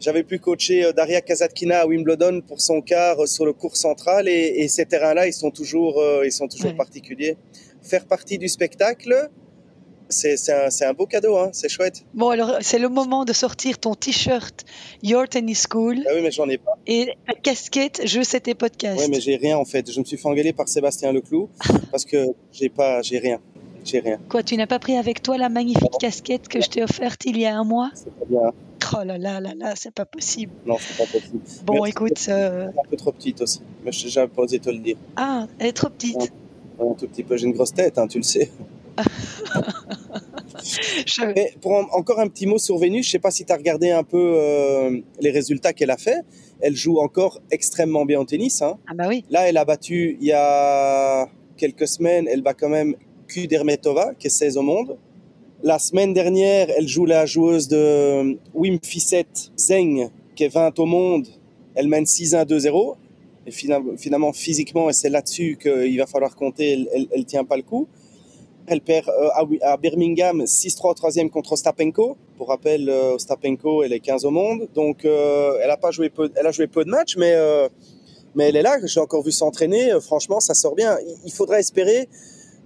[0.00, 3.76] J'avais pu coacher euh, Daria Kazatkina à Wimbledon pour son quart euh, sur le cours
[3.76, 6.76] central et, et ces terrains-là, ils sont toujours, euh, ils sont toujours Ouais.
[6.76, 7.36] particuliers.
[7.82, 9.28] Faire partie du spectacle,
[10.10, 10.36] c'est
[10.84, 12.02] un, beau cadeau, hein, c'est chouette.
[12.14, 14.64] Bon, alors, c'est le moment de sortir ton t-shirt
[15.02, 16.78] Your Tennis School Ah oui, mais j'en ai pas.
[16.86, 19.00] et ta casquette Je sais tes podcasts.
[19.00, 19.90] Oui, mais j'ai rien en fait.
[19.92, 21.50] Je me suis fait engueuler par Sébastien Leclou
[21.90, 23.38] parce que j'ai pas, j'ai rien,
[23.88, 24.18] j'ai rien.
[24.28, 27.38] Quoi, tu n'as pas pris avec toi la magnifique casquette que je t'ai offerte il
[27.38, 28.52] y a un mois C'est pas bien.
[28.94, 30.52] Oh là là là là, c'est pas possible.
[30.64, 31.40] Non, c'est pas possible.
[31.64, 32.24] Bon, Mais écoute.
[32.28, 33.60] euh, Un peu trop petite aussi.
[33.84, 34.96] Mais je- j'ai pas osé te le dire.
[35.16, 36.32] Ah, elle est trop petite.
[36.80, 37.36] Un tout petit peu.
[37.36, 38.50] J'ai une grosse tête, hein, tu le sais.
[41.06, 43.52] Je- Mais pour en- encore un petit mot sur Vénus, je sais pas si tu
[43.52, 46.20] as regardé un peu euh, les résultats qu'elle a fait.
[46.60, 48.60] Elle joue encore extrêmement bien au tennis.
[48.62, 48.78] Hein.
[48.88, 49.24] Ah bah oui.
[49.30, 52.94] Là, elle a battu il y a quelques semaines, elle bat quand même
[53.28, 54.96] Kudermetova, qui est 16 au monde.
[55.62, 60.86] La semaine dernière, elle joue la joueuse de Wim Fissette, Zeng, qui est 20 au
[60.86, 61.26] monde.
[61.74, 62.96] Elle mène 6-1, 2-0.
[63.46, 67.56] Et finalement, physiquement, et c'est là-dessus qu'il va falloir compter, elle, elle, elle tient pas
[67.56, 67.86] le coup.
[68.66, 69.28] Elle perd euh,
[69.62, 72.16] à, Birmingham 6-3 au troisième contre Ostapenko.
[72.36, 74.68] Pour rappel, euh, Ostapenko, elle est 15 au monde.
[74.74, 77.68] Donc, euh, elle a pas joué peu, elle a joué peu de matchs, mais euh,
[78.34, 78.76] mais elle est là.
[78.84, 79.92] J'ai encore vu s'entraîner.
[79.92, 80.98] Euh, Franchement, ça sort bien.
[81.24, 82.08] Il- faudrait espérer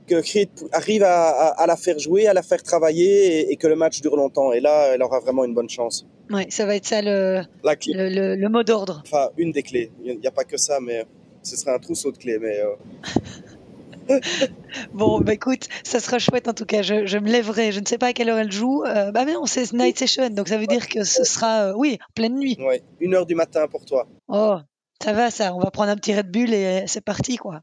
[0.06, 3.56] que Creed arrive à, à- à la faire jouer, à la faire travailler et, et
[3.56, 4.52] que le match dure longtemps.
[4.52, 6.06] Et là, elle aura vraiment une bonne chance.
[6.30, 9.02] Ouais, ça va être ça le, La clé, le, le- le mot d'ordre.
[9.06, 9.90] enfin une des clés.
[10.04, 11.04] Il n'y a pas que ça, mais
[11.42, 12.38] ce serait un trousseau de clés.
[12.40, 12.74] Mais euh,
[14.92, 16.82] Bon, bah écoute, ça sera chouette en tout cas.
[16.82, 17.70] Je, je me lèverai.
[17.72, 18.82] Je ne sais pas à quelle heure elle joue.
[18.84, 21.74] Euh, bah mais non, c'est night session, donc ça veut dire que ce sera, euh,
[21.76, 22.56] oui, pleine nuit.
[22.60, 24.06] ouais, une heure du matin pour toi.
[24.28, 24.56] Oh,
[25.02, 25.54] ça va, ça.
[25.54, 27.60] On va prendre un petit Red Bull et c'est parti, quoi.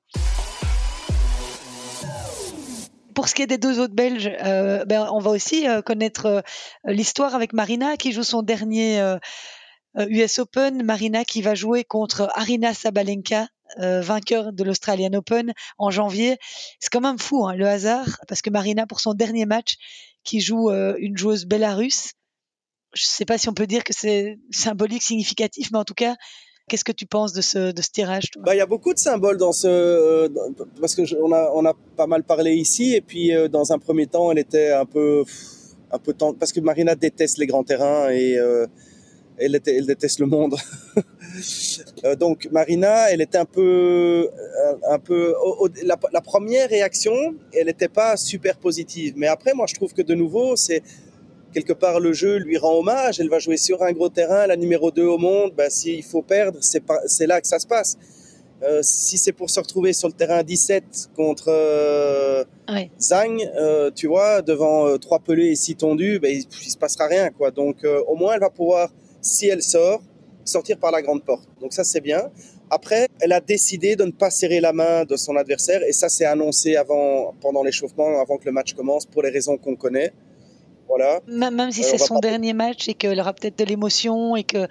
[3.19, 6.25] Pour ce qui est des deux autres Belges, euh, ben, on va aussi euh, connaître
[6.25, 6.41] euh,
[6.85, 9.03] l'histoire avec Marina qui joue son dernier
[9.97, 10.83] US Open.
[10.83, 16.37] Marina qui va jouer contre Arina Sabalenka, vainqueur de l'Australian Open en janvier.
[16.79, 19.75] C'est quand même fou hein, le hasard parce que Marina pour son dernier match
[20.23, 22.13] qui joue une joueuse bélarusse.
[22.93, 26.15] Je sais pas si on peut dire que c'est symbolique, significatif, mais en tout cas,
[26.69, 28.99] qu'est-ce que tu penses de ce, de ce tirage Bah, il y a beaucoup de
[28.99, 30.29] symboles dans ce, euh,
[30.79, 34.07] parce que je- on a pas mal parlé ici et puis euh, dans un premier
[34.07, 35.23] temps, elle était un peu
[35.91, 38.67] un peu tente parce que Marina déteste les grands terrains et euh,
[39.37, 40.55] elle, déteste le monde.
[42.19, 44.29] Donc Marina, elle était un peu,
[44.87, 45.33] un peu.
[46.13, 47.13] la première réaction,
[47.53, 49.13] elle n'était pas super positive.
[49.17, 50.83] Mais après, moi, je trouve que de nouveau, c'est
[51.53, 53.19] quelque part le jeu lui rend hommage.
[53.19, 55.53] Elle va jouer sur un gros terrain, la numéro 2 au monde.
[55.55, 57.97] Ben, s'il faut perdre, c'est là que ça se passe.
[58.61, 62.91] Euh, si c'est pour se retrouver sur le terrain 17 contre euh, Ouais.
[63.57, 67.07] Euh, tu vois, devant euh, trois pelés et six tondus, ben, il, il se passera
[67.07, 67.51] rien, quoi.
[67.51, 68.89] Donc, au moins, elle va pouvoir,
[69.21, 70.01] si elle sort,
[70.49, 71.47] sortir par la grande porte.
[71.61, 72.29] Donc ça, c'est bien.
[72.69, 76.09] Après, elle a décidé de ne pas serrer la main de son adversaire et ça,
[76.09, 80.11] c'est annoncé avant, pendant l'échauffement, avant que le match commence, pour les raisons qu'on connaît.
[80.89, 81.21] Voilà.
[81.27, 84.67] Même, si Euh, c'est son dernier match et qu'elle aura peut-être de l'émotion et que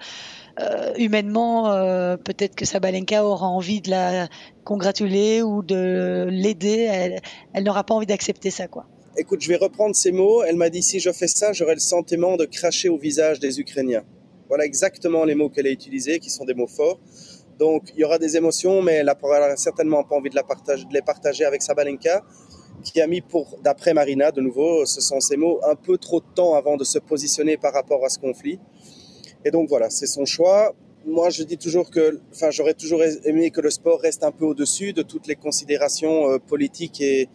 [0.59, 4.27] euh, humainement, euh, peut-être que Sabalenka aura envie de la
[4.65, 7.21] congratuler ou de l'aider, elle,
[7.53, 8.85] elle n'aura pas envie d'accepter ça, quoi.
[9.17, 10.43] Écoute, je vais reprendre ces mots.
[10.43, 13.59] Elle m'a dit si je fais ça, j'aurai le sentiment de cracher au visage des
[13.59, 14.03] Ukrainiens.
[14.49, 16.99] Voilà exactement les mots qu'elle a utilisés, qui sont des mots forts.
[17.57, 20.87] Donc, il y aura des émotions, mais elle n'aura certainement pas envie de, la partage-
[20.87, 22.23] de les partager avec Sabalenka,
[22.83, 26.19] qui a mis, pour, d'après Marina, de nouveau, ce sont ces mots, un peu trop
[26.19, 28.59] de temps avant de se positionner par rapport à ce conflit.
[29.45, 30.73] Et donc, voilà, c'est son choix.
[31.05, 34.45] Moi, je dis toujours que, enfin, j'aurais toujours aimé que le sport reste un peu
[34.45, 37.29] au-dessus de toutes les considérations euh, politiques et,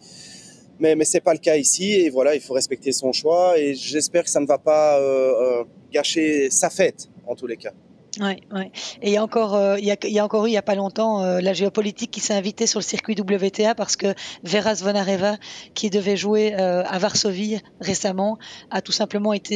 [0.79, 3.73] mais, mais c'est pas le cas ici et voilà, il faut respecter son choix et
[3.73, 7.73] j'espère que ça ne va pas euh, euh, gâcher sa fête en tous les cas.
[8.21, 8.71] Ouais, ouais.
[9.01, 10.53] Et il y a encore, euh, il y a, il y a encore eu il
[10.53, 13.97] y a pas longtemps euh, la géopolitique qui s'est invitée sur le circuit WTA parce
[13.97, 15.37] que Vera Zvonareva,
[15.73, 18.37] qui devait jouer euh, à Varsovie récemment,
[18.71, 19.55] a tout simplement été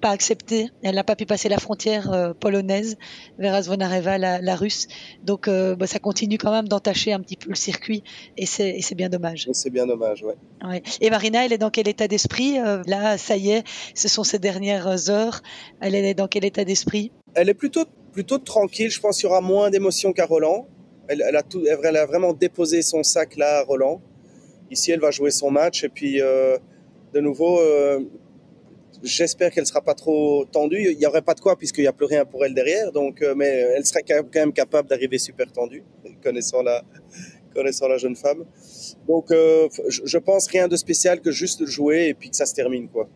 [0.00, 0.68] pas acceptée.
[0.82, 2.96] Elle n'a pas pu passer la frontière polonaise.
[3.38, 4.86] Vera Zvonareva, la, la russe.
[5.22, 8.02] Donc bah, ça continue quand même d'entacher un petit peu le circuit
[8.36, 9.48] et c'est bien dommage.
[9.52, 10.36] C'est bien dommage, ouais.
[10.64, 10.82] Ouais.
[11.00, 12.58] Et Marina, elle est dans quel état d'esprit?
[12.86, 15.40] Là, ça y est, ce sont ses dernières heures.
[15.80, 17.12] Elle est dans quel état d'esprit?
[17.34, 20.68] Elle est plutôt plutôt tranquille, je pense qu'il y aura moins d'émotions qu'à Roland.
[21.08, 24.00] Elle, a tout, elle a vraiment déposé son sac là à Roland.
[24.70, 26.56] Ici, elle va jouer son match et puis euh,
[27.12, 28.00] de nouveau, euh,
[29.02, 30.92] j'espère qu'elle sera pas trop tendue.
[30.92, 33.20] Il y aurait pas de quoi puisqu'il y a plus rien pour elle derrière, donc
[33.20, 35.82] euh, mais elle serait quand même capable d'arriver super tendue,
[36.22, 36.82] connaissant la
[37.52, 38.44] connaissant la jeune femme.
[39.06, 42.88] Donc, je, pense rien de spécial que juste jouer et puis que ça se termine,
[42.88, 43.08] quoi.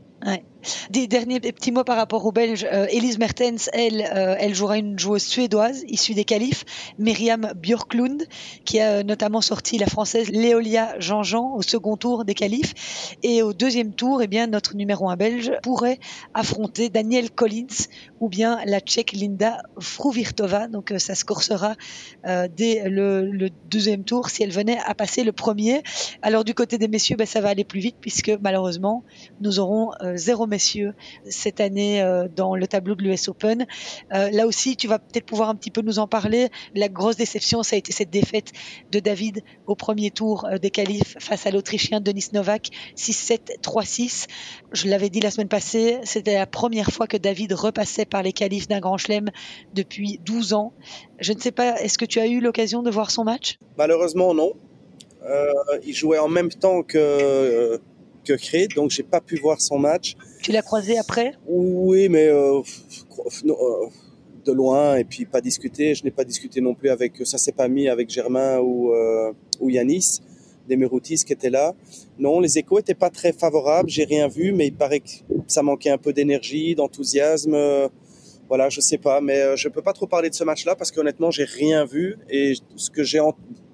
[0.90, 2.66] Des derniers petits mots par rapport aux Belges.
[2.71, 6.64] Euh, Elise Mertens, elle, euh, elle jouera une joueuse suédoise issue des qualifs,
[6.99, 8.27] Myriam Björklund,
[8.64, 13.16] qui a euh, notamment sorti la française Léolia Jean-Jean au second tour des qualifs.
[13.23, 16.01] Et au deuxième tour, eh bien, notre numéro un belge pourrait
[16.35, 17.87] affronter Daniel Collins
[18.21, 20.66] ou bien la tchèque Linda Fruvirtova.
[20.66, 21.77] Donc ça se corsera
[22.25, 25.83] dès le, deuxième tour si elle venait à passer le premier.
[26.23, 29.05] Alors du côté des messieurs, ben, ça va aller plus vite puisque malheureusement,
[29.40, 30.95] nous aurons zéro messieurs,
[31.29, 33.67] cette année euh, dans le tableau de l'US Open.
[34.13, 36.49] Euh, là aussi, tu vas peut-être pouvoir un petit peu nous en parler.
[36.75, 38.53] La grosse déception, ça a été cette défaite
[38.91, 44.27] de David au premier tour euh, des qualifs face à l'Autrichien Denis Novak, 6-7, 3-6.
[44.73, 48.33] Je l'avais dit la semaine passée, c'était la première fois que David repassait par les
[48.33, 49.31] qualifs d'un Grand Chelem
[49.75, 50.73] depuis 12 ans.
[51.21, 53.59] Je ne sais pas, est-ce que tu as eu l'occasion de voir son match?
[53.77, 54.55] Malheureusement, non.
[55.85, 57.79] Il jouait en même temps que, euh,
[58.25, 60.17] que Creed, donc j'ai pas pu voir son match.
[60.42, 61.33] Tu l'as croisé après?
[61.46, 62.61] Oui, mais euh,
[64.44, 65.94] de loin et puis pas discuté.
[65.94, 68.92] Je n'ai pas discuté non plus avec, ça s'est pas mis avec Germain ou,
[69.61, 70.20] ou Yanis,
[70.68, 71.74] des Meroutis qui étaient là.
[72.18, 75.09] Non, les échos étaient pas très favorables, j'ai rien vu, mais il paraît que
[75.46, 77.57] ça manquait un peu d'énergie, d'enthousiasme
[78.48, 80.90] voilà, je sais pas, mais euh, je peux pas trop parler de ce match-là parce
[80.90, 83.20] qu'honnêtement, j'ai rien vu et ce que j'ai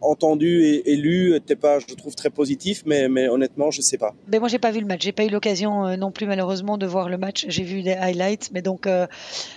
[0.05, 4.15] entendu et, lu n'était pas, je trouve, très positif, mais, mais honnêtement, je sais pas.
[4.31, 5.03] Mais moi, j'ai pas vu le match.
[5.03, 7.47] J'ai pas eu l'occasion euh, non plus, malheureusement, de voir le match.
[7.49, 9.07] J'ai vu des highlights, mais donc euh,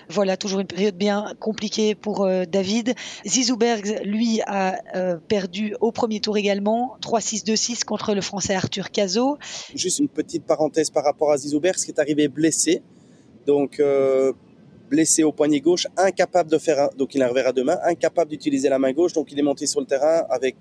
[0.09, 2.95] voilà, toujours une période bien compliquée pour David.
[3.25, 4.77] Zizouberg, lui, a
[5.27, 9.37] perdu au premier tour également, 3-6-2-6 contre le Français Arthur Cazot.
[9.75, 12.81] Juste une petite parenthèse par rapport à Zizouberg, qui est arrivé blessé.
[13.45, 13.81] Donc
[14.89, 17.63] blessé au poignet gauche, incapable de faire, un, donc il a un revers à deux
[17.63, 20.55] mains, incapable d'utiliser la main gauche, donc il est monté sur le terrain avec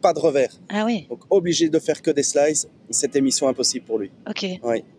[0.00, 0.52] pas de revers.
[0.68, 1.06] Ah oui.
[1.08, 4.10] Donc obligé de faire que des slices, c'était mission impossible pour lui.
[4.28, 4.46] Ok.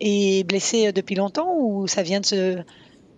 [0.00, 2.58] Et blessé depuis longtemps ou ça vient de se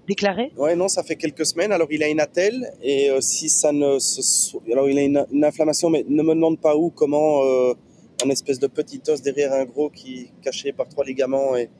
[0.07, 0.53] déclarer?
[0.57, 1.73] Ouais, non, ça fait quelques semaines.
[1.73, 4.57] Alors il a une attelle et euh, si ça ne, se...
[4.71, 7.75] alors il a une, inflammation, mais ne me demande pas où, comment, euh,
[8.25, 11.71] un espèce de petit os derrière un gros qui est caché par trois ligaments et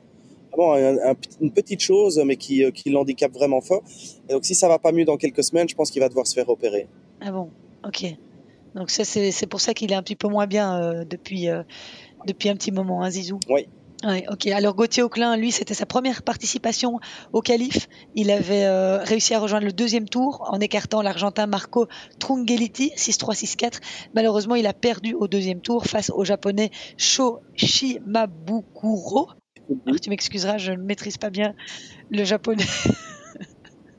[1.41, 3.83] une petite chose, mais qui, euh, qui l'handicape vraiment fort.
[4.29, 6.27] Et donc, si ça va pas mieux dans quelques semaines, je pense qu'il va devoir
[6.27, 6.87] se faire opérer.
[7.21, 7.49] Ah bon,
[7.85, 8.05] ok.
[8.75, 11.63] Donc ça, c'est pour ça qu'il est un petit peu moins bien euh, depuis, euh,
[12.25, 13.39] depuis un petit moment, hein, Zizou?
[13.49, 13.67] Oui.
[14.05, 14.47] Ouais, ok.
[14.47, 17.01] Alors Gauthier Auclin, lui, c'était sa première participation
[17.33, 17.89] au Calife.
[18.15, 18.65] Il avait
[18.99, 23.79] réussi à rejoindre le deuxième tour en écartant l'Argentin Marco Trungeliti, 6-3-6-4.
[24.15, 29.31] Malheureusement, il a perdu au deuxième tour face au Japonais Sho Shimabukuro,
[30.01, 31.53] tu m'excuseras, je ne maîtrise pas bien
[32.09, 32.65] le japonais.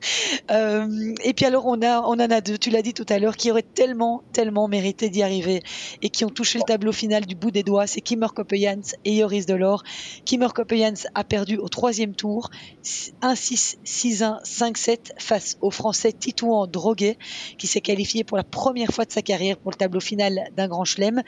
[0.49, 3.19] Euh, et puis alors on a, on en a deux, tu l'as dit tout à
[3.19, 5.61] l'heure, qui auraient tellement, tellement mérité d'y arriver
[6.01, 9.19] et qui ont touché le tableau final du bout des doigts, c'est Kimmer Koppejans et
[9.19, 9.83] Joris Delors.
[10.25, 12.49] Kimmer Koppejans a perdu au troisième tour,
[12.83, 17.17] 1-6, 6-1, 5-7 face au Français Titouan Droguet,
[17.57, 20.67] qui s'est qualifié pour la première fois de sa carrière pour le tableau final d'un
[20.67, 21.21] grand chelem.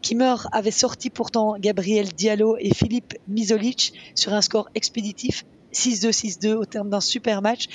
[0.00, 6.54] Kimmer avait sorti pourtant Gabriel Diallo et Philippe Misolic sur un score expéditif 6-2, 6-2
[6.54, 7.68] au terme d'un super match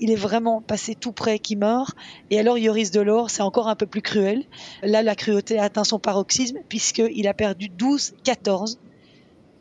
[0.00, 1.96] il est vraiment passé tout près qui meurt.
[2.30, 4.44] Et alors Yoris Delors, c'est encore un peu plus cruel.
[4.82, 8.78] Là, la cruauté a atteint son paroxysme puisqu'il a perdu 12-14.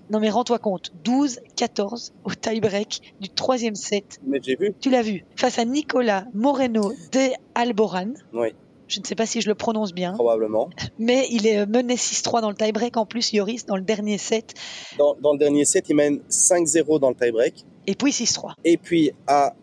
[0.09, 4.21] Non mais rends-toi compte, 12-14 au tie-break du troisième set.
[4.25, 4.73] Mais j'ai vu.
[4.79, 5.25] Tu l'as vu.
[5.35, 8.13] Face à Nicolas Moreno de Alboran.
[8.31, 8.53] Oui.
[8.87, 10.13] Je ne sais pas si je le prononce bien.
[10.13, 10.69] Probablement.
[10.97, 12.95] Mais il est mené 6-3 dans le tie-break.
[12.97, 14.53] En plus, Yoris, dans le dernier set.
[14.97, 17.65] Dans, dans le dernier set, il mène 5-0 dans le tie-break.
[17.85, 18.53] Et puis 6-3.
[18.63, 19.55] Et puis à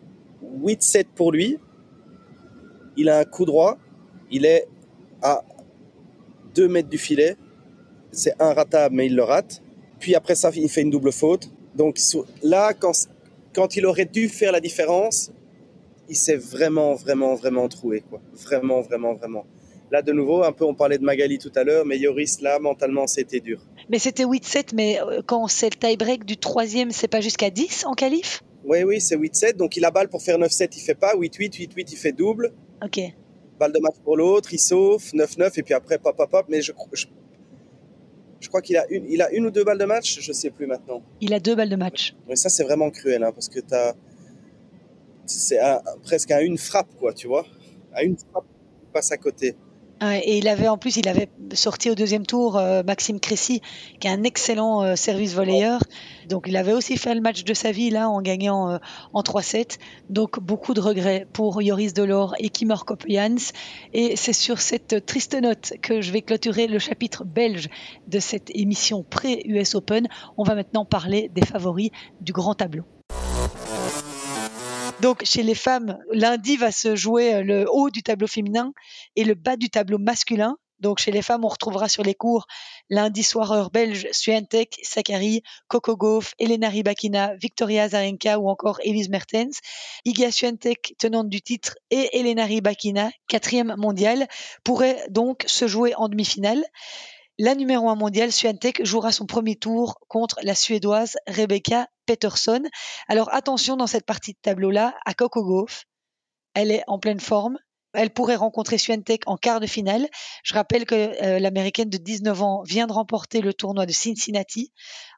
[0.63, 1.57] 8-7 pour lui.
[2.97, 3.77] Il a un coup droit.
[4.31, 4.67] Il est
[5.21, 5.43] à
[6.53, 7.35] 2 mètres du filet.
[8.11, 9.61] C'est un ratable, mais il le rate.
[9.99, 11.49] Puis après ça, il fait une double faute.
[11.75, 11.97] Donc
[12.43, 12.93] là, quand,
[13.53, 15.31] quand il aurait dû faire la différence,
[16.09, 18.01] il s'est vraiment, vraiment, vraiment troué.
[18.01, 18.21] Quoi.
[18.33, 19.45] Vraiment, vraiment, vraiment.
[19.91, 22.59] Là, de nouveau, un peu, on parlait de Magali tout à l'heure, mais Yoris, là,
[22.59, 23.61] mentalement, c'était dur.
[23.89, 27.85] Mais c'était 8-7, mais euh, quand c'est le tie-break du troisième, c'est pas jusqu'à 10
[27.85, 28.41] en qualif?
[28.65, 29.57] Oui, oui, c'est 8-7.
[29.57, 31.15] Donc il a balle pour faire 9-7, il fait pas.
[31.15, 32.51] 8-8, 8-8, il fait double.
[32.83, 32.99] Ok.
[33.59, 35.03] Balle de match pour l'autre, il sauve.
[35.13, 36.45] 9-9, et puis après, pop, pop, pop.
[36.49, 36.71] Mais je,
[38.39, 40.49] je, crois qu'il a une, il a une ou deux balles de match, je sais
[40.49, 41.03] plus maintenant.
[41.21, 42.15] Il a deux balles de match.
[42.27, 43.95] Oui, ça, c'est vraiment cruel, hein, parce que as,
[45.25, 45.59] c'est
[46.03, 47.45] presque à une frappe, quoi, tu vois.
[47.93, 48.45] À une frappe,
[48.83, 49.55] il passe à côté.
[50.01, 53.61] Et il avait en plus, il avait sorti au deuxième tour euh, Maxime Cressy,
[53.99, 55.81] qui est un excellent euh, service volleyeur.
[56.27, 58.77] Donc il avait aussi fait le match de sa vie là en gagnant euh,
[59.13, 59.77] en 3-7.
[60.09, 63.53] Donc beaucoup de regrets pour Yoris Delors et Kimmer Kopjans.
[63.93, 67.69] Et c'est sur cette triste note que je vais clôturer le chapitre belge
[68.07, 70.07] de cette émission pré-US Open.
[70.37, 72.83] On va maintenant parler des favoris du grand tableau.
[75.05, 78.73] Donc chez les femmes, lundi va se jouer euh, le haut du tableau féminin
[79.15, 80.57] et le bas du tableau masculin.
[80.79, 82.47] Donc chez les femmes, on retrouvera sur les cours
[82.89, 89.09] lundi soir heure belge Swiatek, Sakari, Coco Gauff, Elena Rybakina, Victoria Zarenka ou encore Elise
[89.09, 89.59] Mertens.
[90.05, 94.27] Iga Swiatek, tenante du titre, et Elena Rybakina, quatrième mondiale,
[94.63, 96.65] pourraient donc se jouer en demi-finale.
[97.37, 102.63] La numéro un mondiale, Swiatek, jouera son premier tour contre la Suédoise Rebecca Peterson.
[103.07, 105.85] Alors attention dans cette partie de tableau-là à Coco Gauff.
[106.53, 107.57] Elle est en pleine forme.
[107.93, 110.07] Elle pourrait rencontrer Swiatek en quart de finale.
[110.43, 114.71] Je rappelle que euh, l'américaine de 19 ans vient de remporter le tournoi de Cincinnati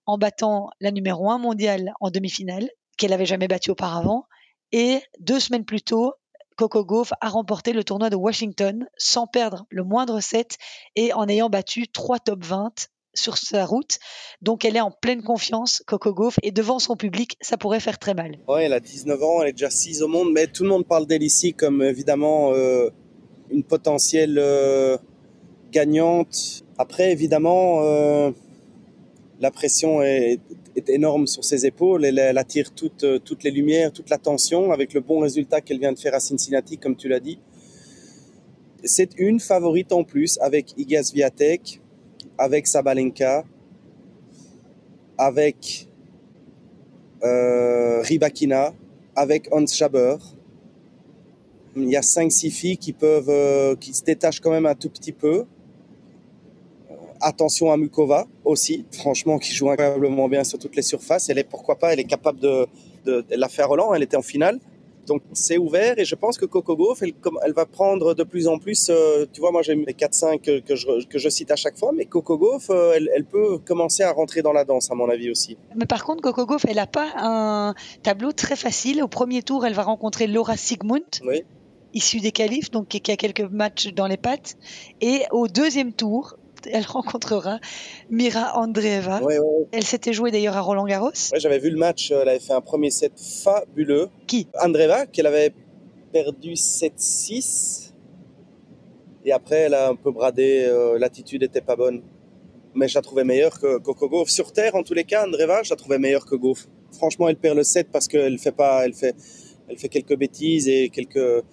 [0.06, 4.26] en battant la numéro 1 mondiale en demi-finale, qu'elle n'avait jamais battue auparavant.
[4.72, 6.14] Et deux semaines plus tôt,
[6.56, 10.58] Coco Gauff a remporté le tournoi de Washington sans perdre le moindre set
[10.96, 14.00] et en ayant battu trois top 20 sur sa route.
[14.42, 18.00] Donc elle est en pleine confiance, Coco Gauff, et devant son public, ça pourrait faire
[18.00, 18.38] très mal.
[18.48, 20.86] Ouais, elle a 19 ans, elle est déjà 6 au monde, mais tout le monde
[20.86, 22.90] parle d'elle ici comme évidemment euh,
[23.50, 24.98] une potentielle euh,
[25.72, 26.64] gagnante.
[26.78, 28.32] Après, évidemment, euh,
[29.40, 30.40] la pression est,
[30.88, 32.06] énorme sur ses épaules.
[32.06, 35.92] Elle, elle attire toutes, toutes les lumières, toute l'attention avec le bon résultat qu'elle vient
[35.92, 37.40] de faire à Cincinnati, comme tu l'as dit.
[38.84, 41.82] C'est une favorite en plus avec Igas Viatek
[42.38, 43.44] avec Sabalenka,
[45.18, 45.88] avec
[47.24, 48.74] euh, Ribakina,
[49.16, 50.18] avec Hans Schaber.
[51.76, 55.12] Il y a 5-6 filles qui peuvent, euh, se détachent quand même un tout petit
[55.12, 55.46] peu.
[56.90, 61.30] Euh, attention à Mukova aussi, franchement, qui joue incroyablement bien sur toutes les surfaces.
[61.30, 62.68] Elle est, pourquoi pas, elle est capable de
[63.06, 63.94] la faire Roland.
[63.94, 64.60] Elle était en finale.
[65.08, 67.14] Donc c'est ouvert et je pense que Coco Gauff, elle,
[67.46, 70.60] elle, va prendre de plus en plus, euh, tu vois, moi j'ai les 4-5 que,
[70.60, 73.58] que, je, que je cite à chaque fois, mais Coco Gauff, euh, elle, elle, peut
[73.58, 75.58] commencer à rentrer dans la danse à mon avis aussi.
[75.76, 79.02] Mais par contre, Coco Gauff, elle n'a pas un tableau très facile.
[79.02, 81.04] Au premier tour, elle va rencontrer Laura Sigmund.
[81.26, 81.44] Oui.
[81.94, 84.58] Issue des qualifs, donc qui a quelques matchs dans les pattes.
[85.00, 86.36] Et au deuxième tour,
[86.72, 87.60] elle rencontrera
[88.10, 89.22] Mira Andreeva.
[89.24, 89.68] Ouais, ouais.
[89.72, 91.12] Elle s'était jouée d'ailleurs à Roland Garros.
[91.32, 94.10] Ouais, j'avais vu le match, elle avait fait un premier set fabuleux.
[94.28, 94.48] Qui?
[94.62, 95.54] Andreeva, qu'elle avait
[96.12, 97.92] perdu 7-6.
[99.26, 102.02] Et après, elle a un peu bradé, euh, l'attitude n'était pas bonne.
[102.76, 104.30] Mais je la trouvais meilleure que Coco Gauff.
[104.30, 106.68] Sur terre, en tous les cas, Andreeva, je la trouvais meilleure que Gauff.
[106.92, 109.16] Franchement, elle perd le set parce qu'elle fait pas, elle fait,
[109.68, 111.44] elle fait quelques bêtises et quelques,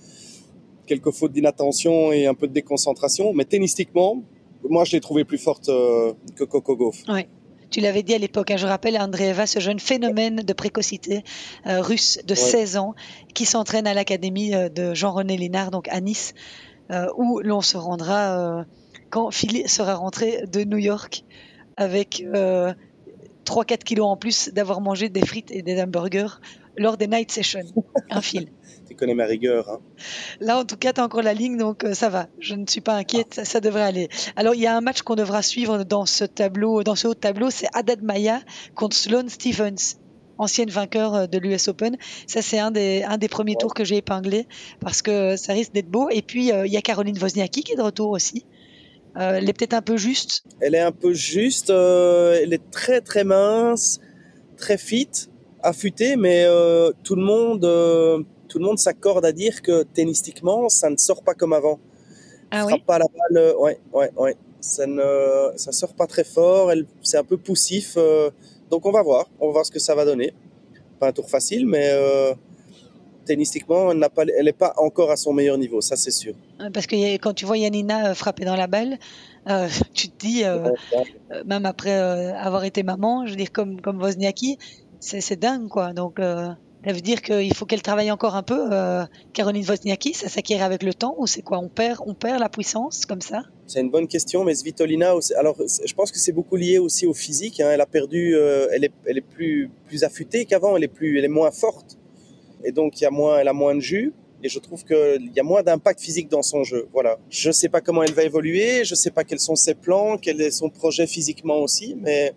[0.87, 3.33] quelques fautes d'inattention et un peu de déconcentration.
[3.33, 4.22] Mais tennistiquement,
[4.68, 7.03] moi, je l'ai trouvée plus forte euh, que Coco Gauff.
[7.09, 7.27] Oui.
[7.74, 11.24] Tu l'avais dit à l'époque, hein, je rappelle Andreeva, ce jeune phénomène de précocité
[11.66, 12.40] euh, russe de ouais.
[12.40, 12.94] 16 ans
[13.35, 16.35] qui s'entraîne à l'académie euh, de Jean-René Lénard, donc à Nice,
[16.92, 18.64] euh, où l'on se rendra euh,
[19.11, 21.24] quand Philly sera rentré de New York
[21.77, 22.24] avec
[23.44, 26.38] 3-4 kilos en plus d'avoir mangé des frites et des hamburgers
[26.77, 27.61] lors des night sessions.
[28.11, 28.49] Un fil.
[28.89, 29.69] tu connais ma rigueur.
[29.69, 29.81] Hein.
[30.41, 32.29] Là, en tout cas, tu as encore la ligne, donc euh, ça va.
[32.39, 33.35] Je ne suis pas inquiète, ah.
[33.37, 34.09] ça, ça, devrait aller.
[34.37, 37.15] Alors, il y a un match qu'on devra suivre dans ce tableau, dans ce haut
[37.15, 38.41] tableau, c'est Haddad Maya
[38.75, 39.99] contre Sloane Stephens
[40.39, 41.97] ancienne vainqueur euh, de l'US Open.
[42.27, 43.59] Ça, c'est un des, un des premiers ouais.
[43.59, 44.47] tours que j'ai épinglé
[44.81, 46.09] parce que ça risque d'être beau.
[46.11, 48.45] Et puis, euh, il y a Caroline Wozniacki qui est de retour aussi.
[49.17, 50.45] Euh, elle est peut-être un peu juste.
[50.61, 51.71] Elle est un peu juste.
[51.71, 54.01] Euh, elle est très, très mince,
[54.57, 55.09] très fit,
[55.64, 60.88] affûtée, mais euh, tout le monde tout le monde s'accorde à dire que tennistiquement, ça
[60.90, 61.81] ne sort pas comme avant.
[62.50, 62.74] Ah oui?
[62.87, 64.37] pas la balle, ouais, ouais, ouais.
[64.61, 66.70] Ça ne, ça sort pas très fort.
[67.03, 67.94] C'est un peu poussif.
[67.96, 68.31] Euh,
[68.70, 70.33] donc on va voir, on va voir ce que ça va donner.
[71.00, 72.35] Pas un tour facile, mais euh,
[73.27, 76.35] tennistiquement, elle n'a pas, elle n'est pas encore à son meilleur niveau, ça c'est sûr.
[76.72, 78.98] Parce que quand tu vois Yanina frapper dans la balle,
[79.48, 80.70] euh, tu te dis, euh,
[81.44, 84.59] même après avoir été maman, je veux dire comme comme Wozniacki,
[85.05, 85.93] c'est dingue quoi.
[85.93, 86.19] Donc
[86.87, 90.62] ça veut dire qu'il faut qu'elle travaille encore un peu, euh, Caroline Wozniacki, ça s'acquiert
[90.62, 91.59] avec le temps ou c'est quoi?
[91.59, 93.45] On perd, on perd la puissance comme ça?
[93.67, 97.14] C'est une bonne question, mais Svitolina, alors je pense que c'est beaucoup lié aussi au
[97.14, 97.61] physique.
[97.61, 97.71] Hein.
[97.73, 101.19] Elle a perdu, euh, elle est, elle est plus, plus affûtée qu'avant, elle est plus,
[101.19, 101.97] elle est moins forte,
[102.64, 104.12] et donc y a moins, elle a moins de jus.
[104.43, 106.87] Et je trouve qu'il y a moins d'impact physique dans son jeu.
[106.93, 107.19] Voilà.
[107.31, 109.75] Je ne sais pas comment elle va évoluer, je ne sais pas quels sont ses
[109.75, 112.35] plans, quel est son projet physiquement aussi, mais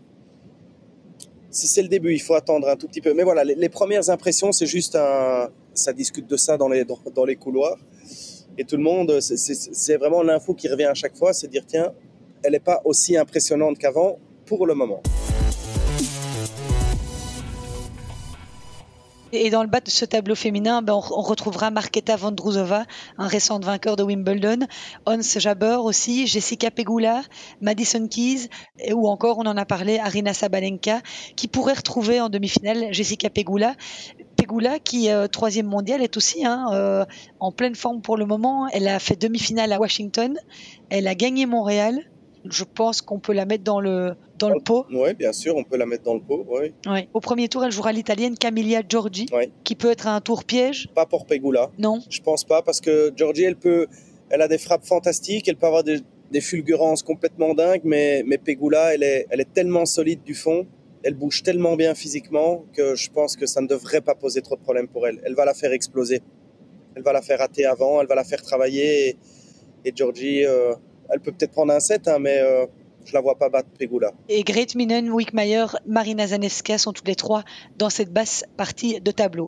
[1.49, 3.13] c'est le début, il faut attendre un tout petit peu.
[3.13, 5.49] Mais voilà, les, les premières impressions, c'est juste un.
[5.73, 7.77] Ça discute de ça dans les, dans, dans les couloirs.
[8.57, 11.93] Et tout le monde, c'est vraiment l'info qui revient à chaque fois c'est dire tiens,
[12.43, 15.03] elle n'est pas aussi impressionnante qu'avant pour le moment.
[19.33, 22.85] Et dans le bas de ce tableau féminin, ben on, retrouvera Marketa Vondrousova,
[23.17, 24.59] un récent vainqueur de Wimbledon,
[25.05, 27.23] Hans Jaber aussi, Jessica Pegula,
[27.59, 28.47] Madison Keys,
[28.93, 31.01] ou encore, on en a parlé, Arina Sabalenka,
[31.35, 33.75] qui pourrait retrouver en demi-finale Jessica Pegula.
[34.37, 37.03] Pegula, qui euh, troisième mondial, est aussi hein, euh,
[37.41, 38.67] en pleine forme pour le moment.
[38.71, 40.37] Elle a fait demi-finale à Washington,
[40.89, 41.99] elle a gagné Montréal,
[42.51, 44.85] je pense qu'on peut la mettre dans le, dans le pot.
[44.91, 46.45] Oui, bien sûr, on peut la mettre dans le pot.
[46.49, 46.73] Ouais.
[46.85, 47.07] Ouais.
[47.13, 49.51] Au premier tour, elle jouera l'italienne Camilla Giorgi, ouais.
[49.63, 50.89] qui peut être un tour piège.
[50.95, 51.71] Pas pour Pegula.
[51.77, 51.99] Non.
[52.09, 53.87] Je pense pas, parce que Giorgi, elle peut,
[54.29, 55.99] elle a des frappes fantastiques, elle peut avoir des,
[56.31, 60.65] des fulgurances complètement dingues, mais, mais Pegula, elle est, elle est tellement solide du fond.
[61.03, 64.55] elle bouge tellement bien physiquement que je pense que ça ne devrait pas poser trop
[64.55, 65.21] de problèmes pour elle.
[65.23, 66.21] Elle va la faire exploser.
[66.95, 69.15] Elle va la faire rater avant, elle va la faire travailler.
[69.85, 70.73] Et, Georgie, euh,
[71.09, 72.65] elle peut peut-être prendre un set, hein, mais euh,
[73.05, 74.11] je la vois pas battre Pegula.
[74.29, 77.43] Et Great Minen, Wickmeyer, Marina Zanevska sont tous les trois
[77.77, 79.45] dans cette basse partie de tableau.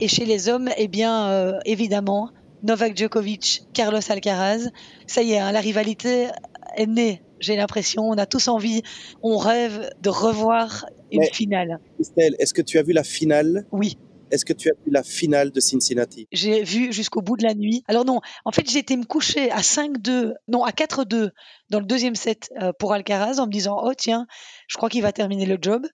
[0.00, 2.30] Et chez les hommes, eh bien, euh, évidemment,
[2.62, 4.70] Novak Djokovic, Carlos Alcaraz.
[5.06, 6.28] Ça y est, hein, la rivalité
[6.76, 7.22] est née.
[7.40, 8.82] J'ai l'impression, on a tous envie,
[9.22, 11.80] on rêve de revoir une finale.
[11.94, 13.66] Christelle, est-ce que tu as vu la finale?
[13.72, 13.96] Oui.
[14.30, 16.26] Est-ce que tu as vu la finale de Cincinnati?
[16.32, 17.82] J'ai vu jusqu'au bout de la nuit.
[17.88, 21.30] Alors non, en fait, j'ai été me coucher à 5-2, non, à 4-2
[21.70, 24.26] dans le deuxième set euh, pour Alcaraz en me disant, oh tiens,
[24.68, 25.86] je crois qu'il va terminer le job.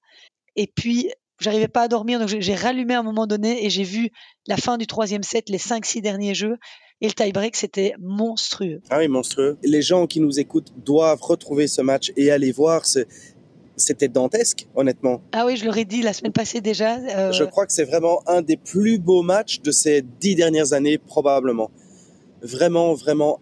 [0.56, 1.10] Et puis,
[1.40, 4.10] j'arrivais pas à dormir, donc j'ai rallumé à un moment donné et j'ai vu
[4.46, 6.56] la fin du troisième set, les 5-6 derniers jeux.
[7.02, 8.80] Et le tie-break, c'était monstrueux.
[8.88, 9.58] Ah oui, monstrueux.
[9.62, 12.86] Les gens qui nous écoutent doivent retrouver ce match et aller voir.
[12.86, 13.00] Ce...
[13.76, 15.20] C'était dantesque, honnêtement.
[15.32, 16.96] Ah oui, je l'aurais dit la semaine passée déjà.
[16.96, 17.32] Euh...
[17.32, 20.96] Je crois que c'est vraiment un des plus beaux matchs de ces dix dernières années,
[20.96, 21.70] probablement.
[22.40, 23.40] Vraiment, vraiment,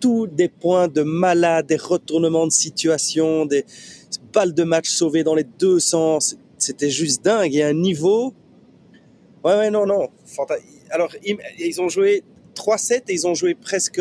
[0.00, 3.64] tous des points de malade, des retournements de situation, des
[4.32, 6.36] balles de match sauvées dans les deux sens.
[6.58, 7.52] C'était juste dingue.
[7.52, 8.34] Il y a un niveau.
[9.44, 10.08] Ouais, ouais, non, non.
[10.90, 11.12] Alors,
[11.58, 12.24] ils ont joué
[12.56, 14.00] 3-7 et ils ont joué presque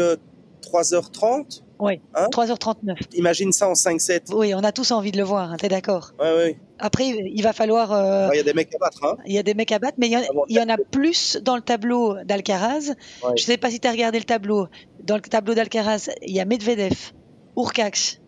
[0.64, 1.62] 3h30.
[1.82, 2.96] Oui, hein 3h39.
[3.16, 4.36] Imagine ça en 5-7.
[4.36, 6.14] Oui, on a tous envie de le voir, hein, t'es d'accord?
[6.20, 6.58] Oui, oui.
[6.78, 7.92] Après, il va falloir.
[7.92, 8.30] Euh...
[8.34, 9.04] Il y a des mecs à battre.
[9.04, 9.18] Hein.
[9.26, 10.60] Il y a des mecs à battre, mais il y, en, ah bon, il y
[10.60, 12.90] en a plus dans le tableau d'Alcaraz.
[13.24, 13.32] Ouais.
[13.36, 14.68] Je ne sais pas si tu as regardé le tableau.
[15.04, 17.14] Dans le tableau d'Alcaraz, il y a Medvedev,
[17.58, 18.22] Urkax,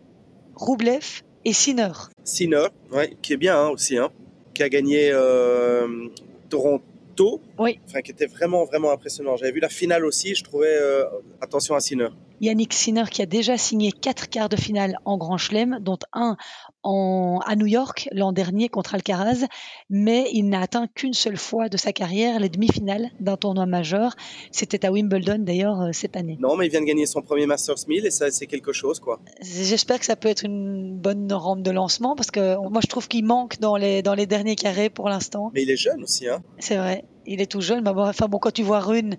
[0.56, 1.92] Roublev et Sinner.
[2.24, 4.10] Sinner, ouais, qui est bien hein, aussi, hein,
[4.52, 6.08] qui a gagné euh,
[6.48, 7.40] Toronto.
[7.58, 7.78] Oui.
[7.86, 9.36] Enfin, qui était vraiment, vraiment impressionnant.
[9.36, 10.74] J'avais vu la finale aussi, je trouvais.
[10.74, 11.04] Euh,
[11.40, 12.08] attention à Sinner.
[12.40, 16.36] Yannick Sinner qui a déjà signé quatre quarts de finale en Grand Chelem, dont un
[16.82, 19.46] en, à New York l'an dernier contre Alcaraz,
[19.88, 24.14] mais il n'a atteint qu'une seule fois de sa carrière les demi-finales d'un tournoi majeur.
[24.50, 26.36] C'était à Wimbledon d'ailleurs euh, cette année.
[26.40, 29.00] Non, mais il vient de gagner son premier Masters 1000 et ça c'est quelque chose
[29.00, 29.20] quoi.
[29.40, 33.08] J'espère que ça peut être une bonne rampe de lancement parce que moi je trouve
[33.08, 35.50] qu'il manque dans les, dans les derniers carrés pour l'instant.
[35.54, 36.28] Mais il est jeune aussi.
[36.28, 36.42] Hein.
[36.58, 37.82] C'est vrai, il est tout jeune.
[37.84, 39.16] Mais bon, enfin bon, quand tu vois Rune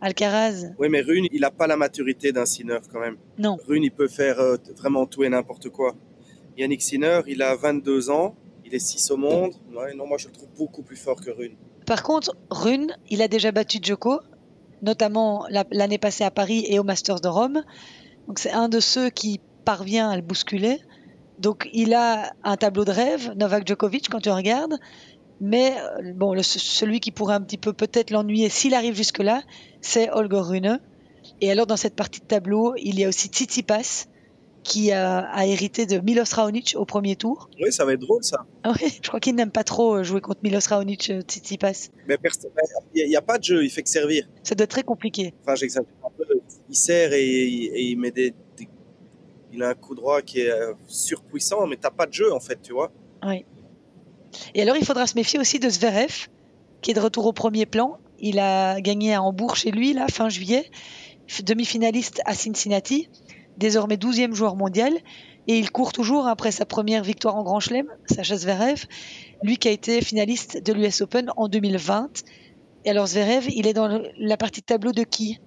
[0.00, 0.74] Alcaraz.
[0.78, 3.16] Oui, mais Rune, il n'a pas la maturité d'un Sinner quand même.
[3.38, 3.56] Non.
[3.66, 5.94] Rune, il peut faire euh, vraiment tout et n'importe quoi.
[6.58, 8.34] Yannick Sinner, il a 22 ans,
[8.64, 9.52] il est 6 au monde.
[9.74, 11.56] Ouais, non, moi je le trouve beaucoup plus fort que Rune.
[11.86, 14.20] Par contre, Rune, il a déjà battu Djoko,
[14.82, 17.62] notamment l'année passée à Paris et au Masters de Rome.
[18.26, 20.78] Donc c'est un de ceux qui parvient à le bousculer.
[21.38, 24.78] Donc il a un tableau de rêve, Novak Djokovic, quand tu regardes.
[25.40, 25.74] Mais
[26.14, 29.42] bon, le, celui qui pourrait un petit peu peut-être l'ennuyer s'il arrive jusque-là,
[29.80, 30.80] c'est Holger Rune.
[31.40, 34.06] Et alors dans cette partie de tableau, il y a aussi Tsitsipas
[34.62, 37.48] qui a, a, hérité de Milos Raonic au premier tour.
[37.60, 38.46] Oui, ça va être drôle ça.
[38.64, 41.90] Oui, je crois qu'il n'aime pas trop jouer contre Milos Raonic, Tsitsipas.
[42.08, 42.16] Mais
[42.94, 44.28] il n'y a, a, pas de jeu, il fait que servir.
[44.42, 45.34] Ça doit être très compliqué.
[45.42, 46.24] Enfin, j'exagère un peu.
[46.68, 48.68] Il sert et, et, il met des, des,
[49.52, 50.52] Il a un coup droit qui est
[50.88, 52.90] surpuissant, mais t'as pas de jeu en fait, tu vois.
[53.24, 53.44] Oui.
[54.54, 56.28] Et alors, il faudra se méfier aussi de Zverev,
[56.82, 57.98] qui est de retour au premier plan.
[58.18, 60.70] Il a gagné à Hambourg chez lui, là, fin juillet,
[61.42, 63.08] demi-finaliste à Cincinnati,
[63.58, 64.92] désormais 12e joueur mondial.
[65.48, 68.84] Et il court toujours après sa première victoire en Grand Chelem, Sacha Zverev,
[69.42, 72.24] lui qui a été finaliste de l'US Open en 2020.
[72.84, 75.38] Et alors Zverev, il est dans la partie de tableau de qui?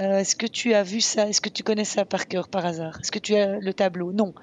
[0.00, 1.28] Euh, Est-ce que tu as vu ça?
[1.28, 2.98] Est-ce que tu connais ça par cœur, par hasard?
[3.00, 4.12] Est-ce que tu as le tableau?
[4.12, 4.26] Non.
[4.26, 4.34] non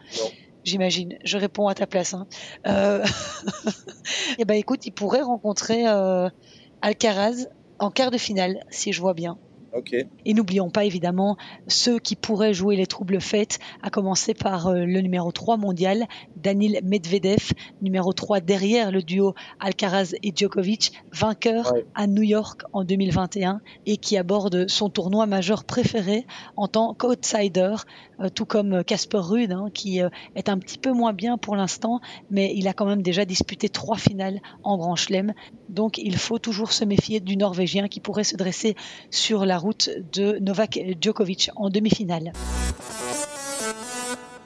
[0.66, 1.18] j'imagine.
[1.24, 2.13] Je réponds à ta place.
[2.13, 2.28] Hein.
[2.68, 3.05] Euh...
[4.38, 6.30] et ben écoute, il pourrait rencontrer euh,
[6.82, 7.47] Alcaraz
[7.80, 9.38] en quart de finale, si je vois bien.
[9.76, 10.08] Okay.
[10.26, 11.36] Et n'oublions pas évidemment
[11.68, 16.06] ceux qui pourraient jouer les troubles fêtes, à commencer par euh, le numéro 3 mondial,
[16.38, 17.52] Danil Medvedev,
[17.82, 21.86] numéro 3 derrière le duo Alcaraz et Djokovic, vainqueur ouais.
[21.94, 27.76] à New York en 2021 et qui aborde son tournoi majeur préféré en tant qu'outsider,
[28.22, 31.58] euh, tout comme Casper Ruud, hein, qui euh, est un petit peu moins bien pour
[31.58, 32.00] l'instant,
[32.32, 35.34] mais il a quand même déjà disputé trois finales en Grand Chelem.
[35.68, 38.76] Donc il faut toujours se méfier du Norvégien qui pourrait se dresser
[39.10, 39.58] sur la
[40.13, 42.34] de Novak Djokovic en demi-finale.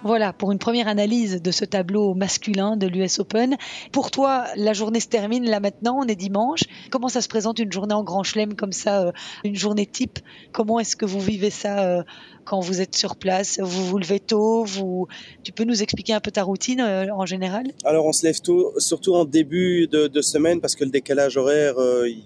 [0.02, 3.58] Voilà pour une première analyse de ce tableau masculin de l'US Open.
[3.92, 6.62] Pour toi, la journée se termine là maintenant, on est dimanche.
[6.90, 9.12] Comment ça se présente une journée en Grand Chelem comme ça, euh,
[9.44, 10.20] une journée type?
[10.54, 12.04] Comment est-ce que vous vivez ça euh,
[12.46, 13.60] quand vous êtes sur place?
[13.60, 15.08] Vous vous levez tôt vous...
[15.44, 17.66] Tu peux nous expliquer un peu ta routine euh, en général?
[17.84, 21.36] Alors on se lève tôt, surtout en début de, de semaine parce que le décalage
[21.36, 22.24] horaire, il,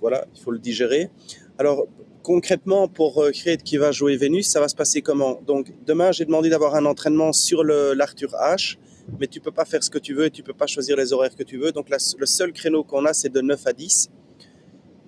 [0.00, 1.08] voilà, il faut le digérer.
[1.56, 1.86] Alors
[2.22, 5.40] concrètement, pour euh, Crete qui va jouer Vénus, ça va se passer comment?
[5.46, 8.78] Donc, demain, j'ai demandé d'avoir un entraînement sur l'Arthur H,
[9.18, 11.12] mais tu peux pas faire ce que tu veux et tu peux pas choisir les
[11.12, 11.72] horaires que tu veux.
[11.72, 14.10] Donc le seul créneau qu'on a, c'est de 9 à 10.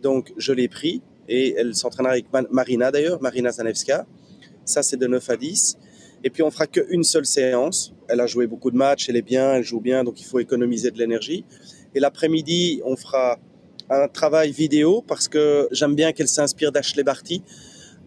[0.03, 4.07] Donc je l'ai pris et elle s'entraînera avec Marina d'ailleurs, Marina Zanevska.
[4.65, 5.79] Ça, c'est de 9 à 10.
[6.25, 7.95] Et puis on fera qu'une seule séance.
[8.09, 10.41] Elle a joué beaucoup de matchs, elle est bien, elle joue bien, donc il faut
[10.41, 11.45] économiser de l'énergie.
[11.95, 13.39] Et l'après-midi, on fera
[13.91, 17.43] un travail vidéo parce que j'aime bien qu'elle s'inspire d'Ashley Barty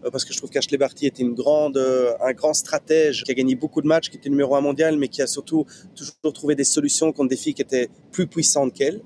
[0.04, 3.30] euh, parce que je trouve qu'Ashley Barty était une grande, euh, un grand stratège qui
[3.30, 6.32] a gagné beaucoup de matchs, qui était numéro un mondial, mais qui a surtout toujours
[6.32, 9.00] trouvé des solutions contre des filles qui étaient plus puissantes qu'elle.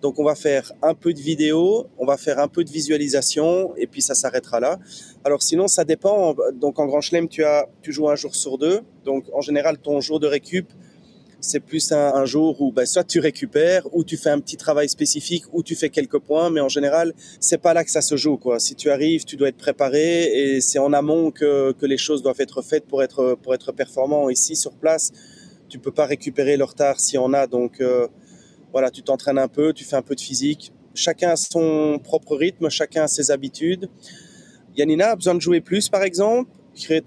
[0.00, 3.74] Donc on va faire un peu de vidéo, on va faire un peu de visualisation
[3.76, 4.78] et puis ça s'arrêtera là.
[5.24, 6.36] Alors sinon ça dépend.
[6.54, 8.82] Donc en Grand Chelem tu as tu joues un jour sur deux.
[9.04, 10.72] Donc en général ton jour de récup
[11.40, 14.88] c'est plus un, jour où ben, soit tu récupères, ou tu fais un petit travail
[14.88, 18.16] spécifique, ou tu fais quelques points, mais en général, c'est pas là que ça se
[18.16, 18.36] joue.
[18.36, 18.58] Quoi.
[18.58, 22.22] Si tu arrives, tu dois être préparé, et c'est en amont que, que les choses
[22.22, 24.28] doivent être faites pour être, pour être performant.
[24.30, 25.12] Ici, sur place,
[25.68, 27.46] tu peux pas récupérer le retard si on a.
[27.46, 28.08] Donc euh,
[28.72, 30.72] voilà, tu t'entraînes un peu, tu fais un peu de physique.
[30.94, 33.88] Chacun a son propre rythme, chacun a ses habitudes.
[34.76, 36.50] Yanina a besoin de jouer plus, par exemple.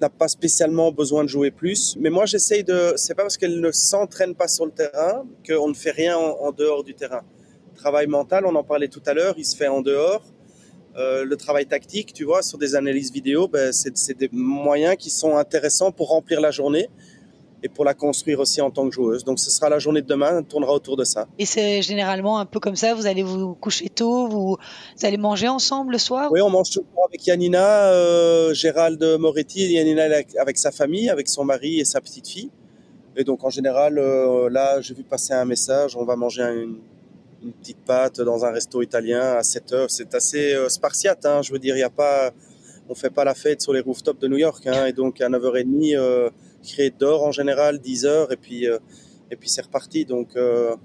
[0.02, 1.96] N'a pas spécialement besoin de jouer plus.
[2.00, 2.94] Mais moi, j'essaye de.
[2.96, 6.52] C'est pas parce qu'elle ne s'entraîne pas sur le terrain qu'on ne fait rien en,
[6.52, 7.22] dehors du terrain.
[7.76, 10.24] travail mental, on en parlait tout à l'heure, il se fait en dehors.
[10.98, 15.10] Euh, le travail tactique, tu vois, sur des analyses vidéo, ben, c'est des moyens qui
[15.10, 16.90] sont intéressants pour remplir la journée
[17.64, 19.24] et pour la construire aussi en tant que joueuse.
[19.24, 21.28] Donc ce sera la journée de demain, on tournera autour de ça.
[21.38, 24.58] Et c'est généralement un peu comme ça, vous allez vous coucher tôt, vous,
[25.04, 26.32] allez manger ensemble le soir?
[26.32, 30.04] Oui, on mange toujours avec Yanina, euh, Gérald Moretti, Yanina
[30.40, 32.50] avec sa famille, avec son mari et sa petite fille.
[33.16, 36.80] Et donc en général, euh, là, j'ai vu passer un message, on va manger une,
[37.60, 39.90] petite pâte dans un resto italien à 7 heures.
[39.90, 42.32] C'est assez euh, spartiate, hein, je veux dire, il y a pas,
[42.88, 44.68] on fait pas la fête sur les rooftops de New York.
[44.68, 46.32] Hein, et donc à 9h30,
[46.62, 48.80] créer d'or en général 10 heures et puis, euh,
[49.30, 50.06] et puis c'est reparti.
[50.06, 50.76] Donc euh,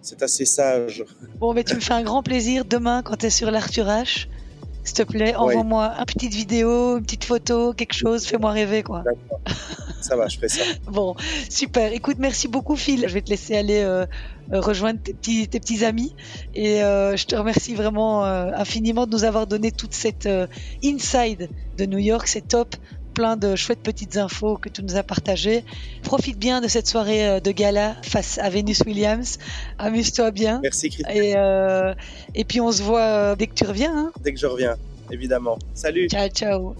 [0.00, 1.04] c'est assez sage.
[1.38, 4.28] Bon, mais tu me fais un grand plaisir demain quand tu es sur l'Arthur H.
[4.84, 9.04] S'il te plaît, envoie-moi une petite vidéo, une petite photo, quelque chose, fais-moi rêver quoi.
[10.00, 10.64] Ça va, je fais ça.
[10.90, 11.14] bon,
[11.48, 11.92] super.
[11.92, 13.04] Écoute, merci beaucoup Phil.
[13.06, 14.06] Je vais te laisser aller euh,
[14.50, 16.16] rejoindre tes petits, tes petits amis
[16.56, 20.28] et je te remercie vraiment infiniment de nous avoir donné toute cette
[20.82, 22.26] inside de New York.
[22.26, 22.74] C'est top
[23.12, 25.64] plein de chouettes petites infos que tu nous as partagées.
[26.02, 29.38] Profite bien de cette soirée euh, de gala face à Venus Williams.
[29.78, 30.60] Amuse-toi bien.
[30.62, 31.16] Merci Christine.
[31.16, 31.94] Et, euh,
[32.34, 33.96] et puis on se voit euh, dès que tu reviens.
[33.96, 34.12] Hein.
[34.20, 34.76] Dès que je reviens,
[35.10, 35.58] évidemment.
[35.74, 36.08] Salut.
[36.08, 36.74] Ciao, ciao.